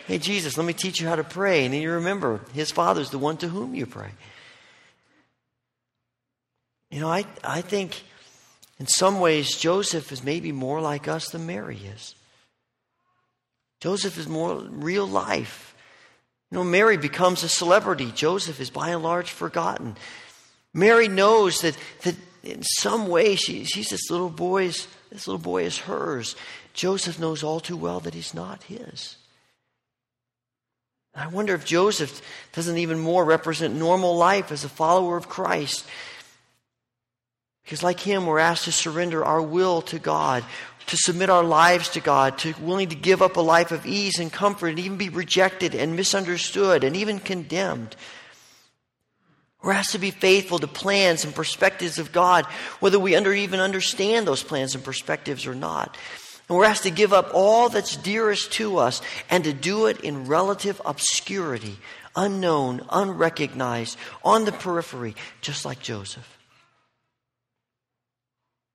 Hey, 0.09 0.17
Jesus, 0.17 0.57
let 0.57 0.65
me 0.65 0.73
teach 0.73 0.99
you 0.99 1.07
how 1.07 1.17
to 1.17 1.23
pray. 1.23 1.65
And 1.65 1.71
then 1.71 1.83
you 1.83 1.91
remember, 1.91 2.41
his 2.55 2.71
father's 2.71 3.11
the 3.11 3.19
one 3.19 3.37
to 3.37 3.47
whom 3.47 3.75
you 3.75 3.85
pray. 3.85 4.09
You 6.89 6.99
know, 6.99 7.11
I, 7.11 7.25
I 7.43 7.61
think 7.61 8.01
in 8.79 8.87
some 8.87 9.19
ways, 9.19 9.55
Joseph 9.55 10.11
is 10.11 10.23
maybe 10.23 10.51
more 10.51 10.81
like 10.81 11.07
us 11.07 11.29
than 11.29 11.45
Mary 11.45 11.77
is. 11.77 12.15
Joseph 13.81 14.17
is 14.17 14.27
more 14.27 14.55
real 14.55 15.07
life. 15.07 15.75
You 16.49 16.57
know, 16.57 16.63
Mary 16.63 16.97
becomes 16.97 17.43
a 17.43 17.47
celebrity. 17.47 18.11
Joseph 18.11 18.59
is 18.59 18.71
by 18.71 18.89
and 18.89 19.03
large 19.03 19.29
forgotten. 19.29 19.95
Mary 20.73 21.07
knows 21.07 21.61
that, 21.61 21.77
that 22.01 22.15
in 22.41 22.63
some 22.63 23.09
way 23.09 23.35
she, 23.35 23.63
she's 23.63 23.89
this 23.89 24.09
little 24.09 24.31
boy's, 24.31 24.87
this 25.11 25.27
little 25.27 25.37
boy 25.37 25.65
is 25.65 25.77
hers. 25.77 26.35
Joseph 26.73 27.19
knows 27.19 27.43
all 27.43 27.59
too 27.59 27.77
well 27.77 27.99
that 27.99 28.15
he's 28.15 28.33
not 28.33 28.63
his. 28.63 29.15
I 31.15 31.27
wonder 31.27 31.53
if 31.53 31.65
Joseph 31.65 32.21
doesn't 32.53 32.77
even 32.77 32.99
more 32.99 33.25
represent 33.25 33.75
normal 33.75 34.15
life 34.15 34.51
as 34.51 34.63
a 34.63 34.69
follower 34.69 35.17
of 35.17 35.27
Christ. 35.27 35.85
Because, 37.63 37.83
like 37.83 37.99
him, 37.99 38.25
we're 38.25 38.39
asked 38.39 38.65
to 38.65 38.71
surrender 38.71 39.23
our 39.23 39.41
will 39.41 39.81
to 39.83 39.99
God, 39.99 40.43
to 40.87 40.97
submit 40.97 41.29
our 41.29 41.43
lives 41.43 41.89
to 41.89 41.99
God, 41.99 42.37
to 42.39 42.53
willing 42.59 42.89
to 42.89 42.95
give 42.95 43.21
up 43.21 43.37
a 43.37 43.41
life 43.41 43.71
of 43.71 43.85
ease 43.85 44.19
and 44.19 44.31
comfort 44.31 44.69
and 44.69 44.79
even 44.79 44.97
be 44.97 45.09
rejected 45.09 45.75
and 45.75 45.95
misunderstood 45.95 46.83
and 46.83 46.95
even 46.95 47.19
condemned. 47.19 47.95
We're 49.61 49.73
asked 49.73 49.91
to 49.91 49.99
be 49.99 50.11
faithful 50.11 50.57
to 50.59 50.67
plans 50.67 51.25
and 51.25 51.35
perspectives 51.35 51.99
of 51.99 52.11
God, 52.11 52.45
whether 52.79 52.97
we 52.97 53.15
under, 53.15 53.33
even 53.33 53.59
understand 53.59 54.25
those 54.25 54.41
plans 54.41 54.73
and 54.73 54.83
perspectives 54.83 55.45
or 55.45 55.53
not. 55.53 55.97
And 56.49 56.57
we're 56.57 56.65
asked 56.65 56.83
to 56.83 56.91
give 56.91 57.13
up 57.13 57.29
all 57.33 57.69
that's 57.69 57.95
dearest 57.95 58.51
to 58.53 58.79
us 58.79 59.01
and 59.29 59.43
to 59.43 59.53
do 59.53 59.85
it 59.85 60.01
in 60.01 60.25
relative 60.25 60.81
obscurity, 60.83 61.77
unknown, 62.15 62.81
unrecognized, 62.89 63.97
on 64.23 64.45
the 64.45 64.51
periphery, 64.51 65.15
just 65.41 65.63
like 65.63 65.79
Joseph. 65.79 66.37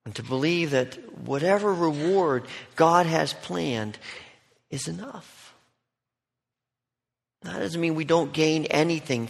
And 0.07 0.15
to 0.15 0.23
believe 0.23 0.71
that 0.71 1.19
whatever 1.19 1.75
reward 1.75 2.45
God 2.77 3.07
has 3.07 3.33
planned 3.33 3.99
is 4.71 4.87
enough. 4.87 5.55
That 7.43 7.59
doesn't 7.59 7.81
mean 7.81 7.95
we 7.95 8.05
don't 8.05 8.33
gain 8.33 8.67
anything 8.67 9.29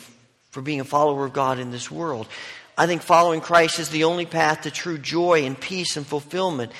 for 0.50 0.60
being 0.60 0.80
a 0.80 0.84
follower 0.84 1.24
of 1.24 1.32
God 1.32 1.58
in 1.58 1.70
this 1.70 1.90
world. 1.90 2.28
I 2.76 2.86
think 2.86 3.02
following 3.02 3.40
Christ 3.40 3.78
is 3.78 3.88
the 3.88 4.04
only 4.04 4.26
path 4.26 4.62
to 4.62 4.70
true 4.70 4.98
joy 4.98 5.44
and 5.44 5.58
peace 5.58 5.96
and 5.96 6.06
fulfillment. 6.06 6.72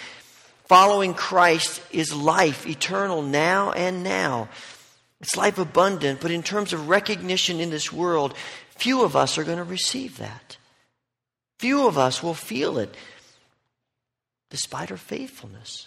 Following 0.65 1.13
Christ 1.13 1.83
is 1.91 2.15
life, 2.15 2.67
eternal 2.67 3.23
now 3.23 3.73
and 3.73 4.03
now. 4.03 4.49
It's 5.21 5.37
life 5.37 5.59
abundant, 5.59 6.21
but 6.21 6.31
in 6.31 6.43
terms 6.43 6.73
of 6.73 6.89
recognition 6.89 7.61
in 7.61 7.71
this 7.71 7.93
world, 7.93 8.35
few 8.77 9.03
of 9.03 9.15
us 9.15 9.37
are 9.37 9.45
going 9.45 9.59
to 9.59 9.65
receive 9.65 10.19
that. 10.19 10.57
Few 11.59 11.87
of 11.87 11.99
us 11.99 12.23
will 12.23 12.35
feel 12.35 12.79
it, 12.79 12.95
despite 14.51 14.91
our 14.91 14.97
faithfulness. 14.97 15.87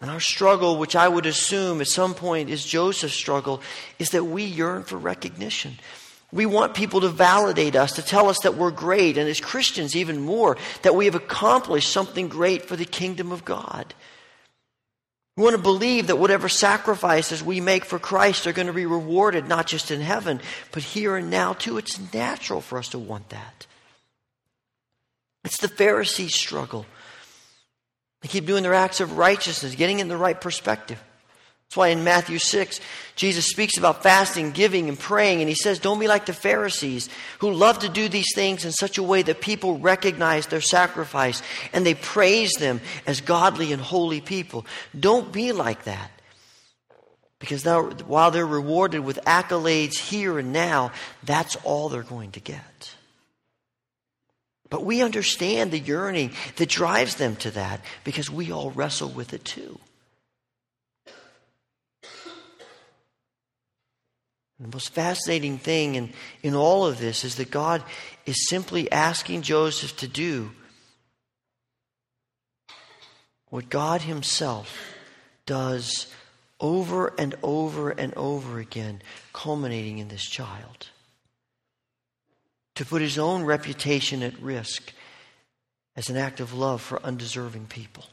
And 0.00 0.10
our 0.10 0.20
struggle, 0.20 0.78
which 0.78 0.94
I 0.96 1.08
would 1.08 1.26
assume 1.26 1.80
at 1.80 1.88
some 1.88 2.14
point 2.14 2.50
is 2.50 2.64
Joseph's 2.64 3.14
struggle, 3.14 3.60
is 3.98 4.10
that 4.10 4.24
we 4.24 4.44
yearn 4.44 4.84
for 4.84 4.96
recognition. 4.96 5.78
We 6.30 6.44
want 6.44 6.74
people 6.74 7.00
to 7.00 7.08
validate 7.08 7.74
us, 7.74 7.92
to 7.92 8.02
tell 8.02 8.28
us 8.28 8.40
that 8.40 8.54
we're 8.54 8.70
great, 8.70 9.16
and 9.16 9.28
as 9.28 9.40
Christians, 9.40 9.96
even 9.96 10.20
more, 10.20 10.58
that 10.82 10.94
we 10.94 11.06
have 11.06 11.14
accomplished 11.14 11.90
something 11.90 12.28
great 12.28 12.66
for 12.66 12.76
the 12.76 12.84
kingdom 12.84 13.32
of 13.32 13.46
God. 13.46 13.94
We 15.36 15.44
want 15.44 15.56
to 15.56 15.62
believe 15.62 16.08
that 16.08 16.18
whatever 16.18 16.48
sacrifices 16.48 17.42
we 17.42 17.60
make 17.60 17.84
for 17.84 17.98
Christ 17.98 18.46
are 18.46 18.52
going 18.52 18.66
to 18.66 18.72
be 18.72 18.86
rewarded, 18.86 19.48
not 19.48 19.66
just 19.66 19.90
in 19.90 20.00
heaven, 20.00 20.40
but 20.72 20.82
here 20.82 21.16
and 21.16 21.30
now 21.30 21.52
too. 21.52 21.78
It's 21.78 22.12
natural 22.12 22.60
for 22.60 22.76
us 22.76 22.88
to 22.88 22.98
want 22.98 23.28
that. 23.30 23.66
It's 25.44 25.60
the 25.60 25.68
Pharisees' 25.68 26.34
struggle. 26.34 26.84
They 28.20 28.28
keep 28.28 28.46
doing 28.46 28.64
their 28.64 28.74
acts 28.74 29.00
of 29.00 29.16
righteousness, 29.16 29.76
getting 29.76 30.00
in 30.00 30.08
the 30.08 30.16
right 30.16 30.38
perspective. 30.38 31.02
That's 31.68 31.76
why 31.76 31.88
in 31.88 32.02
Matthew 32.02 32.38
6, 32.38 32.80
Jesus 33.14 33.44
speaks 33.44 33.76
about 33.76 34.02
fasting, 34.02 34.52
giving, 34.52 34.88
and 34.88 34.98
praying, 34.98 35.40
and 35.40 35.50
he 35.50 35.54
says, 35.54 35.78
Don't 35.78 36.00
be 36.00 36.08
like 36.08 36.24
the 36.24 36.32
Pharisees 36.32 37.10
who 37.40 37.52
love 37.52 37.80
to 37.80 37.90
do 37.90 38.08
these 38.08 38.34
things 38.34 38.64
in 38.64 38.72
such 38.72 38.96
a 38.96 39.02
way 39.02 39.20
that 39.20 39.42
people 39.42 39.78
recognize 39.78 40.46
their 40.46 40.62
sacrifice 40.62 41.42
and 41.74 41.84
they 41.84 41.92
praise 41.92 42.52
them 42.52 42.80
as 43.06 43.20
godly 43.20 43.74
and 43.74 43.82
holy 43.82 44.22
people. 44.22 44.64
Don't 44.98 45.30
be 45.30 45.52
like 45.52 45.84
that. 45.84 46.10
Because 47.38 47.66
while 48.06 48.30
they're 48.30 48.46
rewarded 48.46 49.00
with 49.04 49.18
accolades 49.26 49.98
here 49.98 50.38
and 50.38 50.54
now, 50.54 50.90
that's 51.22 51.54
all 51.64 51.90
they're 51.90 52.02
going 52.02 52.32
to 52.32 52.40
get. 52.40 52.94
But 54.70 54.84
we 54.84 55.02
understand 55.02 55.70
the 55.70 55.78
yearning 55.78 56.32
that 56.56 56.70
drives 56.70 57.16
them 57.16 57.36
to 57.36 57.50
that 57.52 57.82
because 58.04 58.30
we 58.30 58.52
all 58.52 58.70
wrestle 58.70 59.10
with 59.10 59.34
it 59.34 59.44
too. 59.44 59.78
The 64.60 64.68
most 64.68 64.92
fascinating 64.92 65.58
thing 65.58 65.94
in, 65.94 66.12
in 66.42 66.54
all 66.54 66.86
of 66.86 66.98
this 66.98 67.24
is 67.24 67.36
that 67.36 67.50
God 67.50 67.82
is 68.26 68.48
simply 68.48 68.90
asking 68.90 69.42
Joseph 69.42 69.96
to 69.98 70.08
do 70.08 70.50
what 73.50 73.70
God 73.70 74.02
Himself 74.02 74.76
does 75.46 76.12
over 76.60 77.14
and 77.18 77.36
over 77.42 77.90
and 77.90 78.12
over 78.14 78.58
again, 78.58 79.00
culminating 79.32 79.98
in 79.98 80.08
this 80.08 80.28
child 80.28 80.88
to 82.78 82.84
put 82.84 83.02
his 83.02 83.18
own 83.18 83.42
reputation 83.42 84.22
at 84.22 84.40
risk 84.40 84.92
as 85.96 86.08
an 86.08 86.16
act 86.16 86.38
of 86.38 86.54
love 86.54 86.80
for 86.80 87.02
undeserving 87.02 87.66
people. 87.66 88.04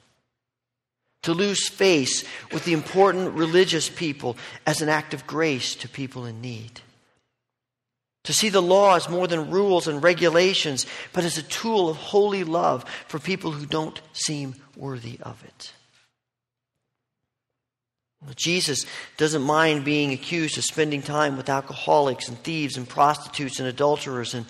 To 1.25 1.33
lose 1.33 1.67
face 1.67 2.23
with 2.51 2.65
the 2.65 2.73
important 2.73 3.33
religious 3.33 3.89
people 3.89 4.37
as 4.67 4.83
an 4.83 4.89
act 4.89 5.15
of 5.15 5.25
grace 5.25 5.73
to 5.77 5.89
people 5.89 6.27
in 6.27 6.39
need. 6.39 6.81
To 8.25 8.33
see 8.33 8.49
the 8.49 8.61
law 8.61 8.95
as 8.95 9.09
more 9.09 9.25
than 9.25 9.49
rules 9.49 9.87
and 9.87 10.03
regulations, 10.03 10.85
but 11.13 11.23
as 11.23 11.39
a 11.39 11.43
tool 11.43 11.89
of 11.89 11.97
holy 11.97 12.43
love 12.43 12.85
for 13.07 13.17
people 13.17 13.49
who 13.49 13.65
don't 13.65 13.99
seem 14.13 14.53
worthy 14.75 15.17
of 15.23 15.43
it. 15.43 15.73
Jesus 18.35 18.85
doesn't 19.17 19.41
mind 19.41 19.83
being 19.83 20.13
accused 20.13 20.59
of 20.59 20.63
spending 20.63 21.01
time 21.01 21.37
with 21.37 21.49
alcoholics 21.49 22.27
and 22.27 22.37
thieves 22.37 22.77
and 22.77 22.87
prostitutes 22.87 23.59
and 23.59 23.67
adulterers 23.67 24.35
and, 24.35 24.45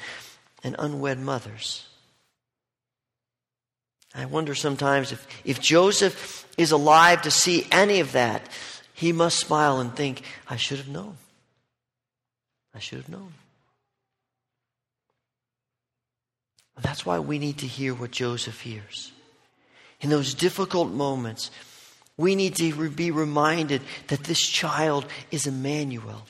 and 0.61 0.75
unwed 0.77 1.19
mothers. 1.19 1.87
I 4.15 4.25
wonder 4.25 4.55
sometimes 4.55 5.11
if, 5.11 5.27
if 5.43 5.59
Joseph 5.59 6.47
is 6.57 6.71
alive 6.71 7.23
to 7.23 7.31
see 7.31 7.67
any 7.71 7.99
of 7.99 8.13
that, 8.13 8.41
he 8.93 9.11
must 9.11 9.39
smile 9.39 9.79
and 9.79 9.93
think, 9.93 10.21
I 10.47 10.55
should 10.55 10.77
have 10.77 10.87
known. 10.87 11.17
I 12.73 12.79
should 12.79 12.99
have 12.99 13.09
known. 13.09 13.33
That's 16.81 17.05
why 17.05 17.19
we 17.19 17.39
need 17.39 17.59
to 17.59 17.67
hear 17.67 17.93
what 17.93 18.11
Joseph 18.11 18.61
hears. 18.61 19.11
In 20.01 20.09
those 20.09 20.33
difficult 20.33 20.91
moments, 20.91 21.51
we 22.17 22.35
need 22.35 22.55
to 22.55 22.89
be 22.89 23.11
reminded 23.11 23.81
that 24.07 24.23
this 24.23 24.41
child 24.41 25.05
is 25.31 25.47
Emmanuel, 25.47 26.25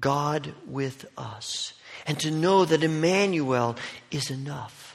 God 0.00 0.54
with 0.66 1.06
us. 1.16 1.72
And 2.06 2.18
to 2.20 2.30
know 2.30 2.64
that 2.64 2.82
Emmanuel 2.82 3.76
is 4.10 4.30
enough. 4.30 4.89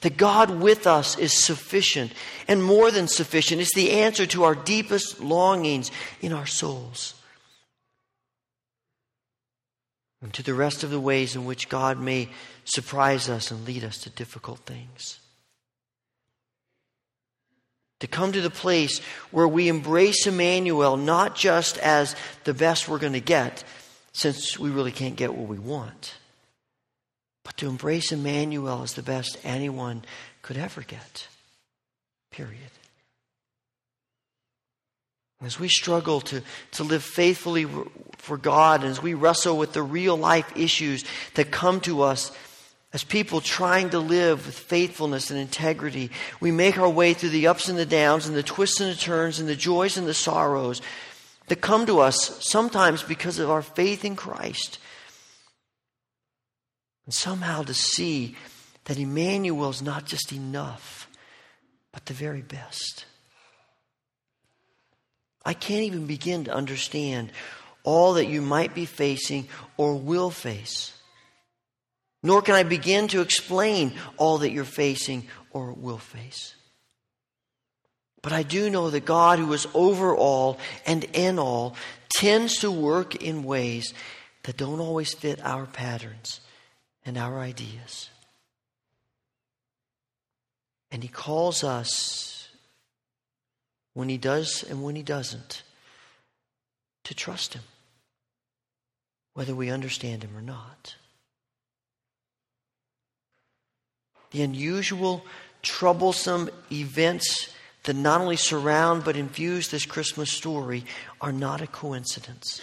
That 0.00 0.16
God 0.16 0.50
with 0.50 0.86
us 0.86 1.18
is 1.18 1.32
sufficient 1.32 2.12
and 2.46 2.62
more 2.62 2.90
than 2.90 3.08
sufficient. 3.08 3.60
It's 3.60 3.74
the 3.74 3.92
answer 3.92 4.26
to 4.26 4.44
our 4.44 4.54
deepest 4.54 5.20
longings 5.20 5.90
in 6.20 6.32
our 6.32 6.46
souls. 6.46 7.14
And 10.22 10.32
to 10.34 10.42
the 10.42 10.54
rest 10.54 10.84
of 10.84 10.90
the 10.90 11.00
ways 11.00 11.36
in 11.36 11.44
which 11.44 11.68
God 11.68 12.00
may 12.00 12.28
surprise 12.64 13.28
us 13.28 13.50
and 13.50 13.66
lead 13.66 13.84
us 13.84 13.98
to 13.98 14.10
difficult 14.10 14.60
things 14.60 15.20
to 18.00 18.06
come 18.06 18.32
to 18.32 18.40
the 18.40 18.50
place 18.50 19.00
where 19.30 19.48
we 19.48 19.68
embrace 19.68 20.26
Emmanuel 20.26 20.96
not 20.96 21.34
just 21.34 21.78
as 21.78 22.14
the 22.44 22.54
best 22.54 22.88
we're 22.88 22.98
going 22.98 23.12
to 23.12 23.20
get, 23.20 23.64
since 24.12 24.58
we 24.58 24.70
really 24.70 24.92
can't 24.92 25.16
get 25.16 25.34
what 25.34 25.48
we 25.48 25.58
want, 25.58 26.14
but 27.48 27.56
to 27.56 27.66
embrace 27.66 28.12
Emmanuel 28.12 28.82
is 28.82 28.92
the 28.92 29.02
best 29.02 29.38
anyone 29.42 30.04
could 30.42 30.58
ever 30.58 30.82
get. 30.82 31.28
Period. 32.30 32.70
As 35.40 35.58
we 35.58 35.70
struggle 35.70 36.20
to, 36.20 36.42
to 36.72 36.84
live 36.84 37.02
faithfully 37.02 37.66
for 38.18 38.36
God, 38.36 38.82
and 38.82 38.90
as 38.90 39.02
we 39.02 39.14
wrestle 39.14 39.56
with 39.56 39.72
the 39.72 39.82
real 39.82 40.14
life 40.14 40.58
issues 40.58 41.06
that 41.36 41.50
come 41.50 41.80
to 41.80 42.02
us 42.02 42.32
as 42.92 43.02
people 43.02 43.40
trying 43.40 43.88
to 43.90 43.98
live 43.98 44.44
with 44.44 44.58
faithfulness 44.58 45.30
and 45.30 45.40
integrity, 45.40 46.10
we 46.40 46.50
make 46.50 46.76
our 46.76 46.90
way 46.90 47.14
through 47.14 47.30
the 47.30 47.46
ups 47.46 47.70
and 47.70 47.78
the 47.78 47.86
downs 47.86 48.26
and 48.26 48.36
the 48.36 48.42
twists 48.42 48.82
and 48.82 48.92
the 48.92 49.00
turns 49.00 49.40
and 49.40 49.48
the 49.48 49.56
joys 49.56 49.96
and 49.96 50.06
the 50.06 50.12
sorrows 50.12 50.82
that 51.46 51.62
come 51.62 51.86
to 51.86 52.00
us 52.00 52.46
sometimes 52.46 53.02
because 53.02 53.38
of 53.38 53.48
our 53.48 53.62
faith 53.62 54.04
in 54.04 54.16
Christ. 54.16 54.78
And 57.08 57.14
somehow 57.14 57.62
to 57.62 57.72
see 57.72 58.36
that 58.84 58.98
Emmanuel 58.98 59.70
is 59.70 59.80
not 59.80 60.04
just 60.04 60.30
enough, 60.30 61.08
but 61.90 62.04
the 62.04 62.12
very 62.12 62.42
best. 62.42 63.06
I 65.42 65.54
can't 65.54 65.84
even 65.84 66.06
begin 66.06 66.44
to 66.44 66.54
understand 66.54 67.32
all 67.82 68.12
that 68.12 68.26
you 68.26 68.42
might 68.42 68.74
be 68.74 68.84
facing 68.84 69.48
or 69.78 69.96
will 69.96 70.30
face 70.30 70.92
nor 72.22 72.42
can 72.42 72.54
I 72.54 72.62
begin 72.62 73.08
to 73.08 73.20
explain 73.20 73.94
all 74.16 74.38
that 74.38 74.50
you're 74.50 74.64
facing 74.64 75.26
or 75.50 75.72
will 75.72 75.98
face. 75.98 76.54
But 78.22 78.32
I 78.32 78.42
do 78.42 78.68
know 78.68 78.90
that 78.90 79.04
God, 79.04 79.38
who 79.38 79.52
is 79.52 79.66
over 79.74 80.14
all 80.16 80.58
and 80.84 81.04
in 81.04 81.38
all, 81.38 81.76
tends 82.10 82.58
to 82.58 82.70
work 82.70 83.14
in 83.14 83.44
ways 83.44 83.94
that 84.42 84.56
don't 84.56 84.80
always 84.80 85.14
fit 85.14 85.40
our 85.44 85.66
patterns 85.66 86.40
and 87.08 87.16
our 87.16 87.40
ideas. 87.40 88.10
And 90.92 91.02
He 91.02 91.08
calls 91.08 91.64
us 91.64 92.50
when 93.94 94.10
He 94.10 94.18
does 94.18 94.62
and 94.62 94.82
when 94.82 94.94
He 94.94 95.02
doesn't 95.02 95.62
to 97.04 97.14
trust 97.14 97.54
Him, 97.54 97.62
whether 99.32 99.54
we 99.54 99.70
understand 99.70 100.22
Him 100.22 100.36
or 100.36 100.42
not. 100.42 100.96
The 104.30 104.42
unusual, 104.42 105.24
troublesome 105.62 106.50
events 106.70 107.54
that 107.84 107.96
not 107.96 108.20
only 108.20 108.36
surround 108.36 109.02
but 109.02 109.16
infuse 109.16 109.68
this 109.68 109.86
Christmas 109.86 110.30
story 110.30 110.84
are 111.22 111.32
not 111.32 111.62
a 111.62 111.66
coincidence. 111.66 112.60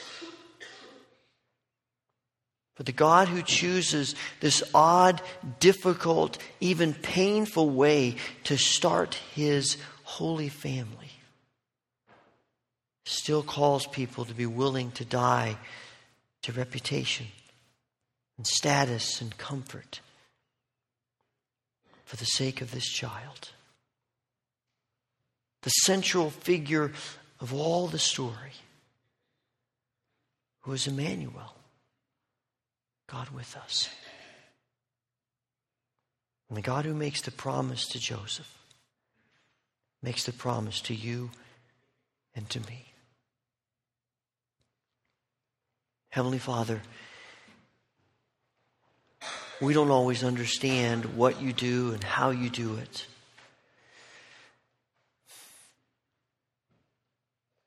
But 2.76 2.86
the 2.86 2.92
God 2.92 3.30
who 3.30 3.42
chooses 3.42 4.16
this 4.42 4.62
odd, 4.74 5.22
difficult, 5.60 6.38
even 6.60 6.94
painful 6.94 7.70
way 7.70 8.18
to 8.46 8.58
start 8.58 9.16
his 9.34 9.78
holy 10.04 10.50
family 10.50 11.12
still 13.06 13.44
calls 13.44 13.88
people 13.88 14.26
to 14.26 14.34
be 14.34 14.46
willing 14.46 14.92
to 14.92 15.06
die 15.06 15.58
to 16.42 16.52
reputation 16.52 17.28
and 18.38 18.46
status 18.46 19.22
and 19.22 19.38
comfort 19.38 20.02
for 22.04 22.18
the 22.18 22.26
sake 22.26 22.62
of 22.62 22.72
this 22.72 22.88
child. 22.88 23.52
The 25.62 25.70
central 25.70 26.30
figure 26.30 26.92
of 27.40 27.54
all 27.54 27.88
the 27.88 28.00
story, 28.00 28.54
is 30.68 30.88
Emmanuel, 30.88 31.55
God 33.08 33.30
with 33.30 33.56
us. 33.56 33.90
And 36.50 36.58
the 36.58 36.62
God 36.62 36.86
who 36.86 36.94
makes 36.94 37.22
the 37.22 37.32
promise 37.32 37.88
to 37.90 38.00
Joseph 38.00 38.52
makes 40.02 40.26
the 40.26 40.34
promise 40.34 40.82
to 40.82 40.94
you 40.94 41.32
and 42.36 42.48
to 42.50 42.60
me. 42.62 42.86
Heavenly 46.10 46.40
Father, 46.40 46.82
we 49.60 49.74
don't 49.74 49.92
always 49.92 50.24
understand 50.24 51.18
what 51.18 51.42
you 51.42 51.52
do 51.54 51.92
and 51.92 52.04
how 52.04 52.30
you 52.30 52.50
do 52.50 52.76
it. 52.76 53.08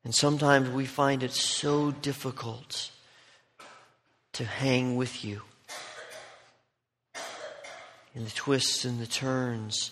And 0.05 0.15
sometimes 0.15 0.71
we 0.71 0.87
find 0.87 1.23
it 1.23 1.33
so 1.33 1.91
difficult 1.91 2.91
to 4.39 4.45
hang 4.45 4.95
with 4.95 5.25
you 5.25 5.43
in 8.15 8.23
the 8.23 8.31
twists 8.31 8.85
and 8.85 9.01
the 9.01 9.07
turns 9.07 9.91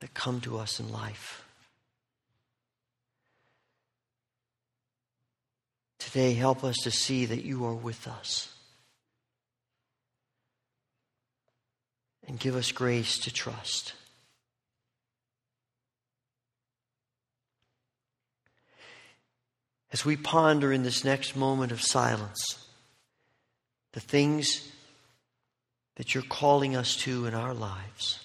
that 0.00 0.14
come 0.14 0.40
to 0.40 0.56
us 0.56 0.80
in 0.80 0.90
life. 0.90 1.44
Today, 5.98 6.32
help 6.32 6.64
us 6.64 6.76
to 6.84 6.90
see 6.90 7.26
that 7.26 7.44
you 7.44 7.66
are 7.66 7.74
with 7.74 8.08
us. 8.08 8.48
And 12.26 12.40
give 12.40 12.56
us 12.56 12.72
grace 12.72 13.18
to 13.18 13.30
trust. 13.30 13.92
As 19.92 20.04
we 20.04 20.16
ponder 20.16 20.72
in 20.72 20.82
this 20.82 21.04
next 21.04 21.36
moment 21.36 21.70
of 21.70 21.82
silence 21.82 22.66
the 23.92 24.00
things 24.00 24.72
that 25.96 26.14
you're 26.14 26.22
calling 26.22 26.74
us 26.74 26.96
to 26.96 27.26
in 27.26 27.34
our 27.34 27.52
lives, 27.52 28.24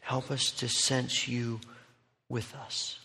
help 0.00 0.30
us 0.30 0.52
to 0.52 0.68
sense 0.68 1.26
you 1.26 1.60
with 2.28 2.54
us 2.54 3.00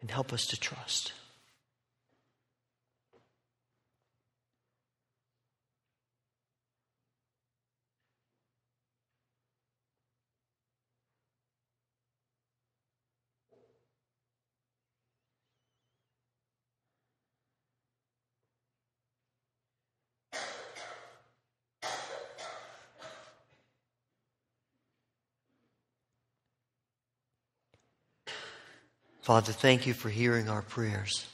and 0.00 0.10
help 0.10 0.32
us 0.32 0.46
to 0.46 0.58
trust. 0.58 1.12
Father, 29.28 29.52
thank 29.52 29.86
you 29.86 29.92
for 29.92 30.08
hearing 30.08 30.48
our 30.48 30.62
prayers. 30.62 31.26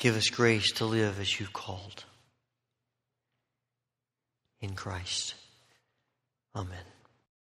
Give 0.00 0.16
us 0.16 0.28
grace 0.28 0.72
to 0.72 0.84
live 0.84 1.20
as 1.20 1.38
you've 1.38 1.52
called. 1.52 2.04
In 4.60 4.74
Christ. 4.74 5.36
Amen. 6.56 6.97